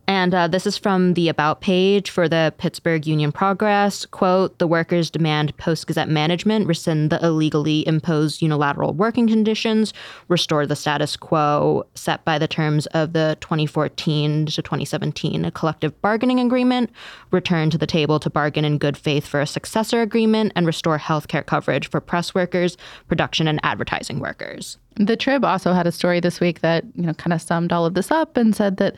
And 0.07 0.35
uh, 0.35 0.49
this 0.49 0.67
is 0.67 0.77
from 0.77 1.15
the 1.15 1.29
About 1.29 1.63
page 1.63 2.11
for 2.11 2.29
the 2.29 2.53
Pittsburgh 2.59 3.07
Union 3.07 3.33
Progress. 3.33 4.05
Quote 4.05 4.59
The 4.59 4.67
workers 4.67 5.11
demand 5.11 5.57
Post 5.57 5.87
Gazette 5.87 6.11
management 6.11 6.67
rescind 6.67 7.11
the 7.11 7.25
illegally 7.25 7.87
imposed 7.87 8.43
unilateral 8.43 8.93
working 8.93 9.27
conditions, 9.27 9.95
restore 10.29 10.67
the 10.67 10.77
status 10.77 11.17
quo 11.17 11.87
set 11.95 12.25
by 12.25 12.39
the 12.39 12.49
terms 12.49 12.87
of 12.89 13.15
the 13.15 13.39
2014 13.41 14.47
to 14.47 14.63
2017 14.63 15.51
collective 15.53 16.01
bargaining 16.03 16.39
agreement, 16.39 16.91
return 17.31 17.71
to 17.71 17.79
the 17.79 17.87
table 17.87 18.21
to 18.21 18.29
bargain 18.29 18.65
in 18.65 18.77
good 18.77 18.99
faith 18.99 19.27
for 19.27 19.41
a 19.41 19.47
successor 19.47 20.03
agreement, 20.03 20.53
and 20.55 20.67
restore 20.67 20.99
health 20.99 21.29
care 21.29 21.43
coverage 21.43 21.89
for 21.89 22.01
press 22.01 22.35
workers, 22.35 22.77
production, 23.09 23.49
and 23.49 23.59
advertising 23.63 24.19
workers. 24.19 24.77
The 24.97 25.17
Trib 25.17 25.45
also 25.45 25.73
had 25.73 25.87
a 25.87 25.93
story 25.93 26.21
this 26.21 26.41
week 26.41 26.61
that, 26.61 26.85
you 26.95 27.03
know, 27.03 27.15
kind 27.15 27.33
of 27.33 27.43
summed 27.43 27.73
all 27.73 27.85
of 27.85 27.95
this 27.95 28.11
up 28.11 28.37
and 28.37 28.55
said 28.55 28.77
that 28.77 28.95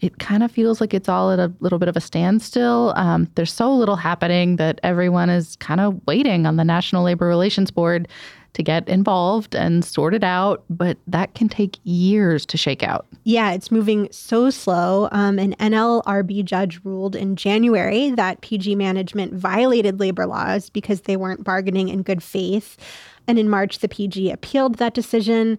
it 0.00 0.18
kind 0.18 0.42
of 0.42 0.50
feels 0.50 0.80
like 0.80 0.92
it's 0.92 1.08
all 1.08 1.30
at 1.30 1.38
a 1.38 1.52
little 1.60 1.78
bit 1.78 1.88
of 1.88 1.96
a 1.96 2.00
standstill. 2.00 2.92
Um, 2.96 3.30
there's 3.34 3.52
so 3.52 3.72
little 3.74 3.96
happening 3.96 4.56
that 4.56 4.78
everyone 4.82 5.30
is 5.30 5.56
kind 5.56 5.80
of 5.80 6.00
waiting 6.06 6.46
on 6.46 6.56
the 6.56 6.64
National 6.64 7.02
Labor 7.04 7.26
Relations 7.26 7.70
Board 7.70 8.08
to 8.56 8.62
get 8.62 8.88
involved 8.88 9.54
and 9.54 9.84
sort 9.84 10.14
it 10.14 10.24
out, 10.24 10.64
but 10.70 10.96
that 11.06 11.34
can 11.34 11.46
take 11.46 11.78
years 11.84 12.46
to 12.46 12.56
shake 12.56 12.82
out. 12.82 13.06
Yeah, 13.24 13.52
it's 13.52 13.70
moving 13.70 14.08
so 14.10 14.48
slow. 14.48 15.10
Um, 15.12 15.38
an 15.38 15.54
NLRB 15.60 16.42
judge 16.44 16.80
ruled 16.82 17.14
in 17.14 17.36
January 17.36 18.10
that 18.10 18.40
PG 18.40 18.74
management 18.76 19.34
violated 19.34 20.00
labor 20.00 20.26
laws 20.26 20.70
because 20.70 21.02
they 21.02 21.18
weren't 21.18 21.44
bargaining 21.44 21.88
in 21.90 22.02
good 22.02 22.22
faith. 22.22 22.78
And 23.28 23.38
in 23.38 23.48
March, 23.48 23.78
the 23.78 23.88
PG 23.88 24.30
appealed 24.30 24.76
that 24.76 24.94
decision. 24.94 25.58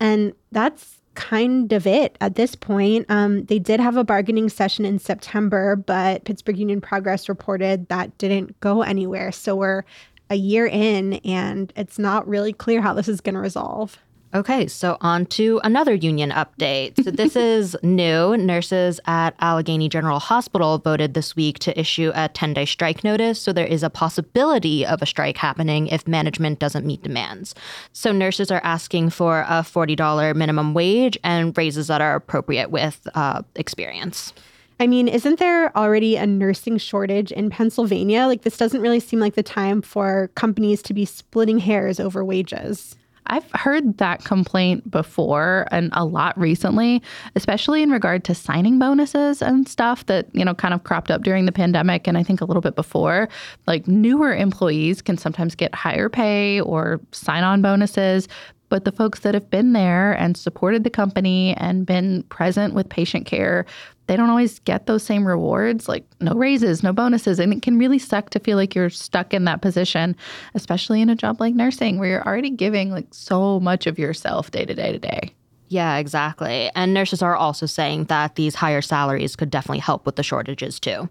And 0.00 0.32
that's 0.52 0.98
kind 1.14 1.72
of 1.72 1.86
it 1.86 2.16
at 2.20 2.34
this 2.34 2.54
point. 2.54 3.06
Um, 3.08 3.44
they 3.46 3.58
did 3.58 3.80
have 3.80 3.96
a 3.96 4.04
bargaining 4.04 4.48
session 4.48 4.84
in 4.84 4.98
September, 4.98 5.74
but 5.74 6.24
Pittsburgh 6.24 6.58
Union 6.58 6.80
Progress 6.80 7.28
reported 7.28 7.88
that 7.88 8.16
didn't 8.18 8.60
go 8.60 8.82
anywhere. 8.82 9.32
So 9.32 9.56
we're 9.56 9.84
a 10.28 10.36
year 10.36 10.66
in, 10.66 11.14
and 11.24 11.72
it's 11.76 11.98
not 11.98 12.28
really 12.28 12.52
clear 12.52 12.82
how 12.82 12.92
this 12.92 13.08
is 13.08 13.20
going 13.20 13.34
to 13.34 13.40
resolve. 13.40 13.98
Okay, 14.36 14.66
so 14.66 14.98
on 15.00 15.24
to 15.26 15.62
another 15.64 15.94
union 15.94 16.30
update. 16.30 17.02
So 17.02 17.10
this 17.10 17.36
is 17.36 17.74
new. 17.82 18.36
Nurses 18.36 19.00
at 19.06 19.34
Allegheny 19.38 19.88
General 19.88 20.18
Hospital 20.18 20.76
voted 20.76 21.14
this 21.14 21.34
week 21.34 21.58
to 21.60 21.80
issue 21.80 22.12
a 22.14 22.28
10 22.28 22.52
day 22.52 22.66
strike 22.66 23.02
notice. 23.02 23.40
So 23.40 23.54
there 23.54 23.66
is 23.66 23.82
a 23.82 23.88
possibility 23.88 24.84
of 24.84 25.00
a 25.00 25.06
strike 25.06 25.38
happening 25.38 25.86
if 25.86 26.06
management 26.06 26.58
doesn't 26.58 26.84
meet 26.84 27.02
demands. 27.02 27.54
So 27.94 28.12
nurses 28.12 28.50
are 28.50 28.60
asking 28.62 29.08
for 29.08 29.40
a 29.48 29.62
$40 29.62 30.36
minimum 30.36 30.74
wage 30.74 31.18
and 31.24 31.56
raises 31.56 31.86
that 31.86 32.02
are 32.02 32.14
appropriate 32.14 32.70
with 32.70 33.08
uh, 33.14 33.40
experience. 33.54 34.34
I 34.78 34.86
mean, 34.86 35.08
isn't 35.08 35.38
there 35.38 35.74
already 35.74 36.16
a 36.16 36.26
nursing 36.26 36.76
shortage 36.76 37.32
in 37.32 37.48
Pennsylvania? 37.48 38.26
Like, 38.26 38.42
this 38.42 38.58
doesn't 38.58 38.82
really 38.82 39.00
seem 39.00 39.18
like 39.18 39.34
the 39.34 39.42
time 39.42 39.80
for 39.80 40.30
companies 40.34 40.82
to 40.82 40.92
be 40.92 41.06
splitting 41.06 41.58
hairs 41.58 41.98
over 41.98 42.22
wages. 42.22 42.96
I've 43.28 43.50
heard 43.52 43.98
that 43.98 44.24
complaint 44.24 44.90
before 44.90 45.66
and 45.70 45.90
a 45.92 46.04
lot 46.04 46.38
recently, 46.38 47.02
especially 47.34 47.82
in 47.82 47.90
regard 47.90 48.24
to 48.24 48.34
signing 48.34 48.78
bonuses 48.78 49.42
and 49.42 49.68
stuff 49.68 50.06
that, 50.06 50.28
you 50.32 50.44
know, 50.44 50.54
kind 50.54 50.74
of 50.74 50.84
cropped 50.84 51.10
up 51.10 51.22
during 51.22 51.46
the 51.46 51.52
pandemic 51.52 52.06
and 52.06 52.16
I 52.16 52.22
think 52.22 52.40
a 52.40 52.44
little 52.44 52.60
bit 52.60 52.76
before. 52.76 53.28
Like 53.66 53.86
newer 53.88 54.34
employees 54.34 55.02
can 55.02 55.18
sometimes 55.18 55.54
get 55.54 55.74
higher 55.74 56.08
pay 56.08 56.60
or 56.60 57.00
sign 57.12 57.44
on 57.44 57.62
bonuses, 57.62 58.28
but 58.68 58.84
the 58.84 58.92
folks 58.92 59.20
that 59.20 59.34
have 59.34 59.50
been 59.50 59.72
there 59.72 60.12
and 60.12 60.36
supported 60.36 60.84
the 60.84 60.90
company 60.90 61.54
and 61.56 61.86
been 61.86 62.22
present 62.24 62.74
with 62.74 62.88
patient 62.88 63.26
care, 63.26 63.66
they 64.06 64.16
don't 64.16 64.30
always 64.30 64.58
get 64.60 64.86
those 64.86 65.02
same 65.02 65.26
rewards, 65.26 65.88
like 65.88 66.04
no 66.20 66.32
raises, 66.34 66.82
no 66.82 66.92
bonuses. 66.92 67.38
And 67.38 67.52
it 67.52 67.62
can 67.62 67.78
really 67.78 67.98
suck 67.98 68.30
to 68.30 68.38
feel 68.38 68.56
like 68.56 68.74
you're 68.74 68.90
stuck 68.90 69.34
in 69.34 69.44
that 69.44 69.62
position, 69.62 70.16
especially 70.54 71.00
in 71.00 71.10
a 71.10 71.16
job 71.16 71.40
like 71.40 71.54
nursing 71.54 71.98
where 71.98 72.08
you're 72.08 72.26
already 72.26 72.50
giving 72.50 72.90
like 72.90 73.06
so 73.10 73.60
much 73.60 73.86
of 73.86 73.98
yourself 73.98 74.50
day 74.50 74.64
to 74.64 74.74
day 74.74 74.92
to 74.92 74.98
day. 74.98 75.32
Yeah, 75.68 75.96
exactly. 75.96 76.70
And 76.76 76.94
nurses 76.94 77.22
are 77.22 77.34
also 77.34 77.66
saying 77.66 78.04
that 78.04 78.36
these 78.36 78.54
higher 78.54 78.82
salaries 78.82 79.34
could 79.34 79.50
definitely 79.50 79.80
help 79.80 80.06
with 80.06 80.16
the 80.16 80.22
shortages 80.22 80.78
too. 80.78 81.08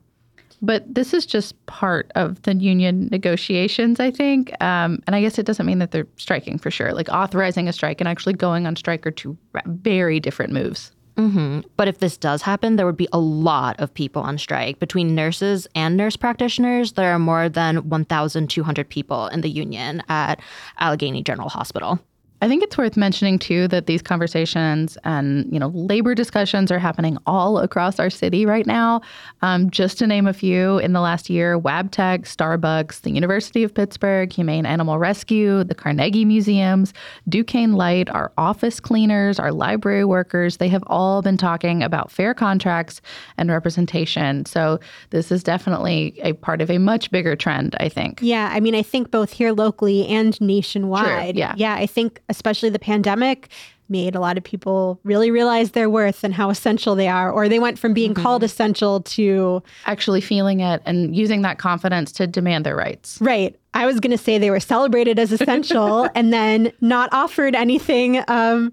But 0.65 0.93
this 0.93 1.13
is 1.13 1.25
just 1.25 1.53
part 1.67 2.11
of 2.15 2.41
the 2.41 2.55
union 2.55 3.07
negotiations, 3.11 3.99
I 3.99 4.11
think. 4.11 4.51
Um, 4.61 5.01
and 5.05 5.15
I 5.15 5.21
guess 5.21 5.37
it 5.37 5.45
doesn't 5.45 5.65
mean 5.65 5.79
that 5.79 5.91
they're 5.91 6.07
striking 6.17 6.57
for 6.57 6.71
sure. 6.71 6.93
Like 6.93 7.09
authorizing 7.09 7.67
a 7.67 7.73
strike 7.73 8.01
and 8.01 8.07
actually 8.07 8.33
going 8.33 8.65
on 8.65 8.75
strike 8.75 9.05
are 9.05 9.11
two 9.11 9.37
very 9.65 10.19
different 10.19 10.53
moves. 10.53 10.91
Mm-hmm. 11.17 11.61
But 11.77 11.87
if 11.87 11.99
this 11.99 12.17
does 12.17 12.41
happen, 12.41 12.75
there 12.75 12.85
would 12.85 12.97
be 12.97 13.07
a 13.13 13.19
lot 13.19 13.79
of 13.79 13.93
people 13.93 14.21
on 14.21 14.37
strike. 14.37 14.79
Between 14.79 15.15
nurses 15.15 15.67
and 15.75 15.95
nurse 15.95 16.17
practitioners, 16.17 16.93
there 16.93 17.13
are 17.13 17.19
more 17.19 17.47
than 17.47 17.87
1,200 17.87 18.89
people 18.89 19.27
in 19.27 19.41
the 19.41 19.49
union 19.49 20.03
at 20.09 20.41
Allegheny 20.77 21.23
General 21.23 21.49
Hospital. 21.49 21.99
I 22.41 22.47
think 22.47 22.63
it's 22.63 22.77
worth 22.77 22.97
mentioning 22.97 23.39
too 23.39 23.67
that 23.69 23.87
these 23.87 24.01
conversations 24.01 24.97
and 25.03 25.51
you 25.51 25.59
know 25.59 25.69
labor 25.69 26.13
discussions 26.13 26.71
are 26.71 26.79
happening 26.79 27.17
all 27.25 27.59
across 27.59 27.99
our 27.99 28.09
city 28.09 28.45
right 28.45 28.67
now. 28.67 29.01
Um, 29.41 29.69
just 29.69 29.97
to 29.99 30.07
name 30.07 30.27
a 30.27 30.33
few, 30.33 30.77
in 30.79 30.93
the 30.93 30.99
last 30.99 31.29
year, 31.29 31.57
Wabtec, 31.57 32.23
Starbucks, 32.23 33.01
the 33.01 33.11
University 33.11 33.63
of 33.63 33.73
Pittsburgh, 33.73 34.31
Humane 34.31 34.65
Animal 34.65 34.99
Rescue, 34.99 35.63
the 35.63 35.75
Carnegie 35.75 36.25
Museums, 36.25 36.93
Duquesne 37.29 37.73
Light, 37.73 38.09
our 38.09 38.31
office 38.37 38.79
cleaners, 38.79 39.39
our 39.39 39.51
library 39.51 40.05
workers, 40.05 40.57
they 40.57 40.69
have 40.69 40.83
all 40.87 41.21
been 41.21 41.37
talking 41.37 41.83
about 41.83 42.11
fair 42.11 42.33
contracts 42.33 43.01
and 43.37 43.49
representation. 43.49 44.45
So 44.45 44.79
this 45.11 45.31
is 45.31 45.41
definitely 45.41 46.19
a 46.21 46.33
part 46.33 46.61
of 46.61 46.69
a 46.69 46.79
much 46.79 47.11
bigger 47.11 47.35
trend, 47.35 47.75
I 47.79 47.87
think. 47.87 48.19
Yeah, 48.21 48.49
I 48.51 48.59
mean, 48.59 48.75
I 48.75 48.83
think 48.83 49.09
both 49.09 49.31
here 49.31 49.53
locally 49.53 50.05
and 50.07 50.39
nationwide. 50.41 51.35
True, 51.35 51.39
yeah, 51.39 51.53
yeah, 51.57 51.75
I 51.75 51.85
think 51.85 52.21
especially 52.35 52.69
the 52.69 52.79
pandemic 52.79 53.49
made 53.87 54.15
a 54.15 54.19
lot 54.19 54.37
of 54.37 54.43
people 54.43 54.99
really 55.03 55.29
realize 55.29 55.71
their 55.71 55.89
worth 55.89 56.23
and 56.23 56.33
how 56.33 56.49
essential 56.49 56.95
they 56.95 57.07
are 57.07 57.31
or 57.31 57.47
they 57.47 57.59
went 57.59 57.77
from 57.77 57.93
being 57.93 58.13
mm-hmm. 58.13 58.23
called 58.23 58.43
essential 58.43 59.01
to 59.01 59.61
actually 59.85 60.21
feeling 60.21 60.59
it 60.59 60.81
and 60.85 61.15
using 61.15 61.41
that 61.43 61.59
confidence 61.59 62.11
to 62.11 62.25
demand 62.25 62.65
their 62.65 62.75
rights 62.75 63.17
right 63.21 63.55
i 63.73 63.85
was 63.85 63.99
going 63.99 64.11
to 64.11 64.17
say 64.17 64.37
they 64.37 64.49
were 64.49 64.59
celebrated 64.59 65.19
as 65.19 65.31
essential 65.31 66.09
and 66.15 66.33
then 66.33 66.71
not 66.81 67.09
offered 67.13 67.55
anything 67.55 68.23
um, 68.27 68.71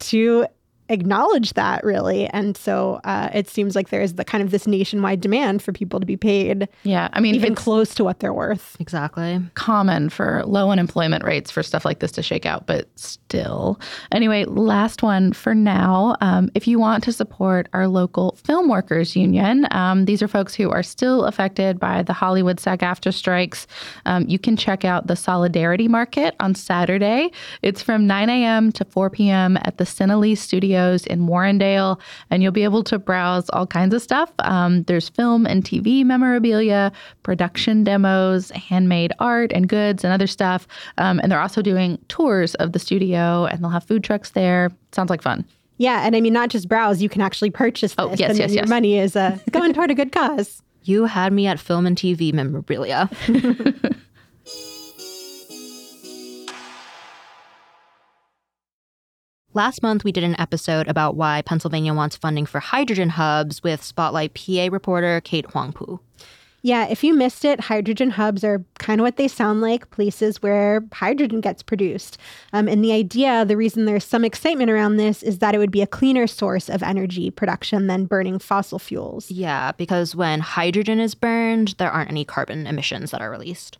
to 0.00 0.46
acknowledge 0.88 1.54
that 1.54 1.84
really. 1.84 2.26
And 2.28 2.56
so 2.56 3.00
uh, 3.04 3.28
it 3.34 3.48
seems 3.48 3.76
like 3.76 3.90
there 3.90 4.02
is 4.02 4.14
the 4.14 4.24
kind 4.24 4.42
of 4.42 4.50
this 4.50 4.66
nationwide 4.66 5.20
demand 5.20 5.62
for 5.62 5.72
people 5.72 6.00
to 6.00 6.06
be 6.06 6.16
paid 6.16 6.68
yeah 6.82 7.08
i 7.12 7.20
mean 7.20 7.34
even 7.34 7.54
close 7.54 7.94
to 7.94 8.04
what 8.04 8.20
they're 8.20 8.32
worth. 8.32 8.76
Exactly. 8.80 9.40
Common 9.54 10.08
for 10.08 10.42
low 10.44 10.70
unemployment 10.70 11.24
rates 11.24 11.50
for 11.50 11.62
stuff 11.62 11.84
like 11.84 12.00
this 12.00 12.12
to 12.12 12.22
shake 12.22 12.46
out 12.46 12.66
but 12.66 12.88
still. 12.96 13.80
Anyway 14.12 14.44
last 14.44 15.02
one 15.02 15.32
for 15.32 15.54
now. 15.54 16.16
Um, 16.20 16.50
if 16.54 16.66
you 16.66 16.78
want 16.78 17.04
to 17.04 17.12
support 17.12 17.68
our 17.72 17.88
local 17.88 18.36
film 18.44 18.68
workers 18.68 19.16
union 19.16 19.66
um, 19.70 20.04
these 20.04 20.22
are 20.22 20.28
folks 20.28 20.54
who 20.54 20.70
are 20.70 20.82
still 20.82 21.24
affected 21.24 21.78
by 21.78 22.02
the 22.02 22.12
hollywood 22.12 22.60
SAG-AFTRA 22.60 23.12
strikes. 23.12 23.66
Um, 24.06 24.24
you 24.28 24.38
can 24.38 24.56
check 24.56 24.84
out 24.84 25.06
the 25.06 25.16
solidarity 25.16 25.88
market 25.88 26.34
on 26.40 26.54
saturday. 26.54 27.30
It's 27.62 27.82
from 27.82 28.06
9 28.06 28.30
a.m 28.30 28.72
to 28.72 28.84
4 28.84 29.10
p.m 29.10 29.58
at 29.64 29.78
the 29.78 29.84
Cinelli 29.84 30.36
studio 30.36 30.77
studios 30.78 31.06
in 31.06 31.26
Warrendale, 31.26 32.00
and 32.30 32.42
you'll 32.42 32.52
be 32.52 32.64
able 32.64 32.84
to 32.84 32.98
browse 32.98 33.48
all 33.50 33.66
kinds 33.66 33.94
of 33.94 34.02
stuff. 34.02 34.32
Um, 34.40 34.82
there's 34.84 35.08
film 35.08 35.46
and 35.46 35.64
TV 35.64 36.04
memorabilia, 36.04 36.92
production 37.22 37.84
demos, 37.84 38.50
handmade 38.50 39.12
art 39.18 39.52
and 39.52 39.68
goods 39.68 40.04
and 40.04 40.12
other 40.12 40.26
stuff. 40.26 40.66
Um, 40.98 41.20
and 41.22 41.30
they're 41.30 41.40
also 41.40 41.62
doing 41.62 41.98
tours 42.08 42.54
of 42.56 42.72
the 42.72 42.78
studio, 42.78 43.46
and 43.46 43.62
they'll 43.62 43.70
have 43.70 43.84
food 43.84 44.04
trucks 44.04 44.30
there. 44.30 44.70
Sounds 44.92 45.10
like 45.10 45.22
fun. 45.22 45.44
Yeah, 45.78 46.04
and 46.04 46.16
I 46.16 46.20
mean, 46.20 46.32
not 46.32 46.48
just 46.48 46.68
browse, 46.68 47.00
you 47.00 47.08
can 47.08 47.22
actually 47.22 47.50
purchase 47.50 47.94
oh, 47.98 48.08
this. 48.08 48.20
Oh, 48.20 48.22
yes, 48.22 48.30
and 48.30 48.38
yes, 48.38 48.50
your 48.50 48.62
yes. 48.62 48.68
money 48.68 48.98
is 48.98 49.16
uh, 49.16 49.38
going 49.50 49.72
toward 49.72 49.90
a 49.90 49.94
good 49.94 50.12
cause. 50.12 50.62
You 50.84 51.04
had 51.04 51.34
me 51.34 51.46
at 51.46 51.60
film 51.60 51.86
and 51.86 51.98
TV 51.98 52.32
memorabilia. 52.32 53.10
Last 59.58 59.82
month, 59.82 60.04
we 60.04 60.12
did 60.12 60.22
an 60.22 60.38
episode 60.38 60.86
about 60.86 61.16
why 61.16 61.42
Pennsylvania 61.42 61.92
wants 61.92 62.14
funding 62.14 62.46
for 62.46 62.60
hydrogen 62.60 63.08
hubs 63.08 63.60
with 63.60 63.82
Spotlight 63.82 64.32
PA 64.34 64.68
reporter 64.70 65.20
Kate 65.22 65.48
Huangpu. 65.48 65.98
Yeah, 66.62 66.86
if 66.86 67.02
you 67.02 67.12
missed 67.12 67.44
it, 67.44 67.58
hydrogen 67.62 68.10
hubs 68.10 68.44
are 68.44 68.64
kind 68.78 69.00
of 69.00 69.02
what 69.02 69.16
they 69.16 69.26
sound 69.26 69.60
like 69.60 69.90
places 69.90 70.40
where 70.40 70.84
hydrogen 70.92 71.40
gets 71.40 71.64
produced. 71.64 72.18
Um, 72.52 72.68
and 72.68 72.84
the 72.84 72.92
idea, 72.92 73.44
the 73.44 73.56
reason 73.56 73.84
there's 73.84 74.04
some 74.04 74.24
excitement 74.24 74.70
around 74.70 74.96
this 74.96 75.24
is 75.24 75.40
that 75.40 75.56
it 75.56 75.58
would 75.58 75.72
be 75.72 75.82
a 75.82 75.88
cleaner 75.88 76.28
source 76.28 76.68
of 76.68 76.84
energy 76.84 77.28
production 77.28 77.88
than 77.88 78.06
burning 78.06 78.38
fossil 78.38 78.78
fuels. 78.78 79.28
Yeah, 79.28 79.72
because 79.72 80.14
when 80.14 80.38
hydrogen 80.38 81.00
is 81.00 81.16
burned, 81.16 81.74
there 81.78 81.90
aren't 81.90 82.10
any 82.10 82.24
carbon 82.24 82.68
emissions 82.68 83.10
that 83.10 83.22
are 83.22 83.30
released. 83.30 83.78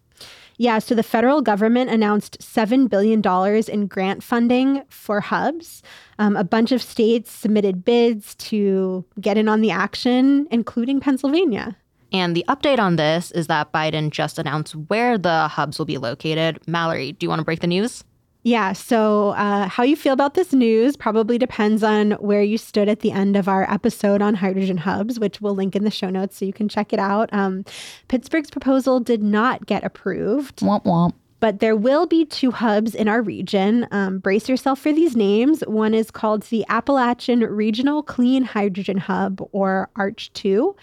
Yeah, 0.61 0.81
so 0.81 0.97
the 0.97 1.05
federal 1.05 1.41
government 1.41 1.89
announced 1.89 2.41
$7 2.41 2.91
billion 2.91 3.23
in 3.69 3.87
grant 3.87 4.25
funding 4.25 4.83
for 4.89 5.21
hubs. 5.21 5.83
Um, 6.19 6.37
a 6.37 6.43
bunch 6.43 6.73
of 6.73 6.83
states 6.83 7.31
submitted 7.31 7.85
bids 7.85 8.35
to 8.37 9.05
get 9.21 9.39
in 9.39 9.49
on 9.49 9.61
the 9.61 9.71
action, 9.71 10.49
including 10.51 10.99
Pennsylvania. 10.99 11.77
And 12.13 12.35
the 12.35 12.45
update 12.49 12.81
on 12.81 12.97
this 12.97 13.31
is 13.31 13.47
that 13.47 13.73
Biden 13.73 14.11
just 14.11 14.39
announced 14.39 14.75
where 14.75 15.17
the 15.17 15.47
hubs 15.47 15.79
will 15.79 15.87
be 15.87 15.99
located. 15.99 16.59
Mallory, 16.67 17.13
do 17.13 17.25
you 17.25 17.29
want 17.29 17.39
to 17.39 17.45
break 17.45 17.61
the 17.61 17.67
news? 17.69 18.03
Yeah. 18.45 18.73
So, 18.73 19.31
uh, 19.31 19.69
how 19.69 19.83
you 19.83 19.97
feel 19.97 20.13
about 20.13 20.35
this 20.35 20.53
news 20.53 20.97
probably 20.97 21.39
depends 21.39 21.83
on 21.83 22.13
where 22.13 22.43
you 22.43 22.57
stood 22.57 22.89
at 22.89 23.01
the 23.01 23.11
end 23.11 23.37
of 23.37 23.49
our 23.49 23.71
episode 23.71 24.23
on 24.23 24.35
hydrogen 24.35 24.79
hubs, 24.79 25.19
which 25.19 25.41
we'll 25.41 25.55
link 25.55 25.75
in 25.75 25.85
the 25.85 25.91
show 25.91 26.09
notes 26.09 26.37
so 26.37 26.45
you 26.45 26.53
can 26.53 26.69
check 26.69 26.93
it 26.93 26.99
out. 26.99 27.29
Um, 27.33 27.65
Pittsburgh's 28.07 28.51
proposal 28.51 29.01
did 29.01 29.23
not 29.23 29.67
get 29.67 29.85
approved. 29.85 30.61
Womp 30.61 30.85
womp. 30.85 31.15
But 31.41 31.61
there 31.61 31.77
will 31.77 32.07
be 32.07 32.25
two 32.25 32.51
hubs 32.51 32.95
in 32.95 33.07
our 33.07 33.23
region. 33.23 33.87
Um, 33.93 34.19
brace 34.19 34.49
yourself 34.49 34.81
for 34.81 34.93
these 34.93 35.15
names. 35.15 35.61
One 35.67 35.95
is 35.95 36.11
called 36.11 36.43
the 36.45 36.65
Appalachian 36.69 37.41
Regional 37.41 38.03
Clean 38.03 38.43
Hydrogen 38.43 38.99
Hub, 38.99 39.47
or 39.53 39.89
ARCH 39.95 40.33
2. 40.33 40.75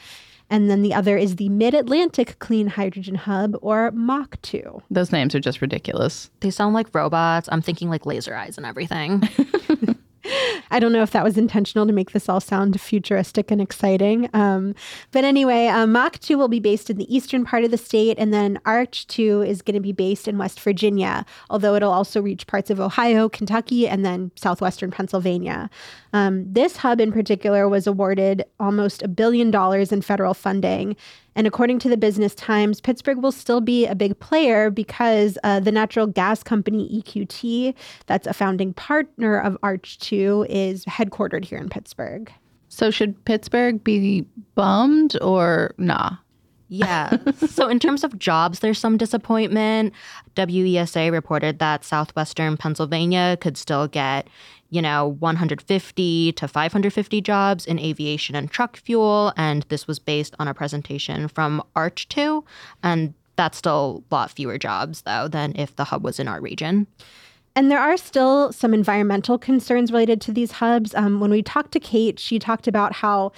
And 0.49 0.69
then 0.69 0.81
the 0.81 0.93
other 0.93 1.17
is 1.17 1.37
the 1.37 1.49
Mid 1.49 1.73
Atlantic 1.73 2.37
Clean 2.39 2.67
Hydrogen 2.67 3.15
Hub, 3.15 3.55
or 3.61 3.91
MACH 3.91 4.41
2. 4.43 4.83
Those 4.91 5.11
names 5.11 5.33
are 5.33 5.39
just 5.39 5.61
ridiculous. 5.61 6.29
They 6.41 6.51
sound 6.51 6.73
like 6.73 6.93
robots. 6.93 7.49
I'm 7.51 7.61
thinking 7.61 7.89
like 7.89 8.05
laser 8.05 8.35
eyes 8.35 8.57
and 8.57 8.65
everything. 8.65 9.23
I 10.71 10.79
don't 10.79 10.91
know 10.91 11.03
if 11.03 11.11
that 11.11 11.23
was 11.23 11.37
intentional 11.37 11.85
to 11.85 11.93
make 11.93 12.11
this 12.11 12.27
all 12.27 12.39
sound 12.39 12.79
futuristic 12.79 13.51
and 13.51 13.61
exciting. 13.61 14.29
Um, 14.33 14.75
but 15.11 15.23
anyway, 15.23 15.67
uh, 15.67 15.85
MACH 15.85 16.19
2 16.19 16.37
will 16.37 16.47
be 16.47 16.59
based 16.59 16.89
in 16.89 16.97
the 16.97 17.15
eastern 17.15 17.45
part 17.45 17.63
of 17.63 17.71
the 17.71 17.77
state, 17.77 18.17
and 18.17 18.33
then 18.33 18.59
ARCH 18.65 19.07
2 19.07 19.43
is 19.43 19.61
going 19.61 19.75
to 19.75 19.81
be 19.81 19.91
based 19.91 20.27
in 20.27 20.37
West 20.37 20.59
Virginia, 20.59 21.25
although 21.49 21.75
it'll 21.75 21.91
also 21.91 22.21
reach 22.21 22.47
parts 22.47 22.69
of 22.69 22.79
Ohio, 22.79 23.29
Kentucky, 23.29 23.87
and 23.87 24.05
then 24.05 24.31
southwestern 24.35 24.91
Pennsylvania. 24.91 25.69
Um, 26.13 26.51
this 26.51 26.77
hub 26.77 27.01
in 27.01 27.11
particular 27.11 27.67
was 27.67 27.87
awarded 27.87 28.45
almost 28.59 29.03
a 29.03 29.07
billion 29.07 29.51
dollars 29.51 29.91
in 29.91 30.01
federal 30.01 30.33
funding. 30.33 30.95
And 31.35 31.45
according 31.45 31.79
to 31.79 31.89
the 31.89 31.97
Business 31.97 32.33
Times, 32.33 32.79
Pittsburgh 32.79 33.17
will 33.17 33.31
still 33.31 33.61
be 33.61 33.85
a 33.85 33.95
big 33.95 34.17
player 34.19 34.69
because 34.69 35.37
uh, 35.43 35.59
the 35.59 35.71
natural 35.71 36.07
gas 36.07 36.43
company 36.43 37.01
EQT, 37.01 37.73
that's 38.05 38.25
a 38.25 38.33
founding 38.33 38.73
partner 38.73 39.37
of 39.37 39.57
Arch 39.61 39.99
2, 39.99 40.47
is 40.49 40.85
headquartered 40.85 41.43
here 41.43 41.59
in 41.59 41.69
Pittsburgh. 41.69 42.31
So 42.69 42.89
should 42.91 43.23
Pittsburgh 43.25 43.83
be 43.83 44.25
bummed 44.55 45.17
or 45.21 45.73
nah? 45.77 46.17
Yeah. 46.67 47.17
so, 47.47 47.67
in 47.67 47.79
terms 47.79 48.03
of 48.03 48.17
jobs, 48.17 48.59
there's 48.59 48.79
some 48.79 48.97
disappointment. 48.97 49.93
WESA 50.35 51.11
reported 51.11 51.59
that 51.59 51.83
southwestern 51.85 52.57
Pennsylvania 52.57 53.37
could 53.39 53.55
still 53.55 53.87
get, 53.87 54.27
you 54.75 54.81
know, 54.81 55.15
150 55.19 56.33
to 56.33 56.47
550 56.49 57.21
jobs 57.21 57.65
in 57.65 57.79
aviation 57.79 58.35
and 58.35 58.51
truck 58.51 58.75
fuel. 58.75 59.31
And 59.37 59.63
this 59.69 59.87
was 59.87 59.99
based 59.99 60.35
on 60.37 60.49
a 60.49 60.53
presentation 60.53 61.29
from 61.29 61.63
Arch 61.77 62.09
2. 62.09 62.43
And 62.83 63.13
that's 63.37 63.57
still 63.57 64.03
a 64.11 64.13
lot 64.13 64.31
fewer 64.31 64.57
jobs, 64.57 65.03
though, 65.03 65.29
than 65.29 65.53
if 65.55 65.73
the 65.77 65.85
hub 65.85 66.03
was 66.03 66.19
in 66.19 66.27
our 66.27 66.41
region. 66.41 66.87
And 67.55 67.71
there 67.71 67.79
are 67.79 67.95
still 67.95 68.51
some 68.51 68.73
environmental 68.73 69.37
concerns 69.37 69.93
related 69.93 70.19
to 70.21 70.33
these 70.33 70.51
hubs. 70.51 70.93
Um, 70.93 71.21
when 71.21 71.31
we 71.31 71.41
talked 71.41 71.71
to 71.71 71.79
Kate, 71.79 72.19
she 72.19 72.37
talked 72.37 72.67
about 72.67 72.95
how 72.95 73.31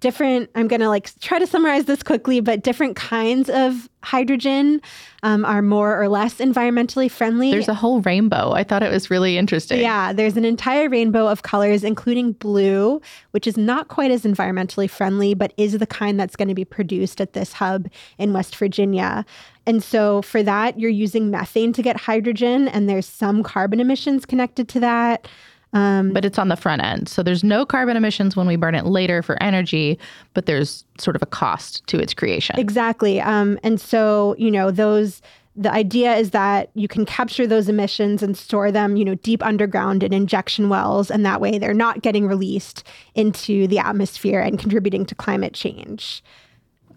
different 0.00 0.50
i'm 0.54 0.68
going 0.68 0.80
to 0.80 0.88
like 0.88 1.18
try 1.20 1.38
to 1.38 1.46
summarize 1.46 1.84
this 1.86 2.02
quickly 2.02 2.40
but 2.40 2.62
different 2.62 2.96
kinds 2.96 3.48
of 3.48 3.88
hydrogen 4.04 4.80
um, 5.22 5.44
are 5.44 5.62
more 5.62 6.00
or 6.00 6.08
less 6.08 6.34
environmentally 6.34 7.10
friendly. 7.10 7.50
There's 7.50 7.68
a 7.68 7.74
whole 7.74 8.02
rainbow. 8.02 8.52
I 8.52 8.62
thought 8.62 8.82
it 8.82 8.92
was 8.92 9.10
really 9.10 9.38
interesting. 9.38 9.80
Yeah 9.80 10.12
there's 10.12 10.36
an 10.36 10.44
entire 10.44 10.88
rainbow 10.88 11.26
of 11.26 11.42
colors 11.42 11.82
including 11.82 12.32
blue 12.32 13.00
which 13.32 13.46
is 13.46 13.56
not 13.56 13.88
quite 13.88 14.10
as 14.10 14.22
environmentally 14.22 14.88
friendly 14.88 15.34
but 15.34 15.52
is 15.56 15.78
the 15.78 15.86
kind 15.86 16.20
that's 16.20 16.36
going 16.36 16.48
to 16.48 16.54
be 16.54 16.64
produced 16.64 17.20
at 17.20 17.32
this 17.32 17.54
hub 17.54 17.88
in 18.18 18.32
west 18.32 18.54
virginia. 18.56 19.24
And 19.66 19.82
so 19.82 20.22
for 20.22 20.42
that 20.42 20.78
you're 20.78 20.90
using 20.90 21.30
methane 21.30 21.72
to 21.72 21.82
get 21.82 21.96
hydrogen 21.96 22.68
and 22.68 22.88
there's 22.88 23.06
some 23.06 23.42
carbon 23.42 23.80
emissions 23.80 24.26
connected 24.26 24.68
to 24.68 24.80
that 24.80 25.26
um, 25.74 26.12
but 26.12 26.24
it's 26.24 26.38
on 26.38 26.48
the 26.48 26.56
front 26.56 26.82
end. 26.82 27.08
So 27.08 27.22
there's 27.22 27.44
no 27.44 27.66
carbon 27.66 27.96
emissions 27.96 28.36
when 28.36 28.46
we 28.46 28.56
burn 28.56 28.76
it 28.76 28.86
later 28.86 29.22
for 29.22 29.40
energy, 29.42 29.98
but 30.32 30.46
there's 30.46 30.84
sort 30.98 31.16
of 31.16 31.22
a 31.22 31.26
cost 31.26 31.84
to 31.88 31.98
its 31.98 32.14
creation. 32.14 32.58
Exactly. 32.58 33.20
Um, 33.20 33.58
and 33.64 33.80
so, 33.80 34.36
you 34.38 34.50
know, 34.50 34.70
those 34.70 35.20
the 35.56 35.70
idea 35.70 36.16
is 36.16 36.30
that 36.30 36.70
you 36.74 36.88
can 36.88 37.04
capture 37.04 37.46
those 37.46 37.68
emissions 37.68 38.24
and 38.24 38.36
store 38.36 38.72
them, 38.72 38.96
you 38.96 39.04
know, 39.04 39.14
deep 39.14 39.40
underground 39.44 40.02
in 40.02 40.12
injection 40.12 40.68
wells, 40.68 41.12
and 41.12 41.24
that 41.24 41.40
way 41.40 41.58
they're 41.58 41.72
not 41.72 42.02
getting 42.02 42.26
released 42.26 42.82
into 43.14 43.68
the 43.68 43.78
atmosphere 43.78 44.40
and 44.40 44.58
contributing 44.58 45.06
to 45.06 45.14
climate 45.14 45.54
change. 45.54 46.24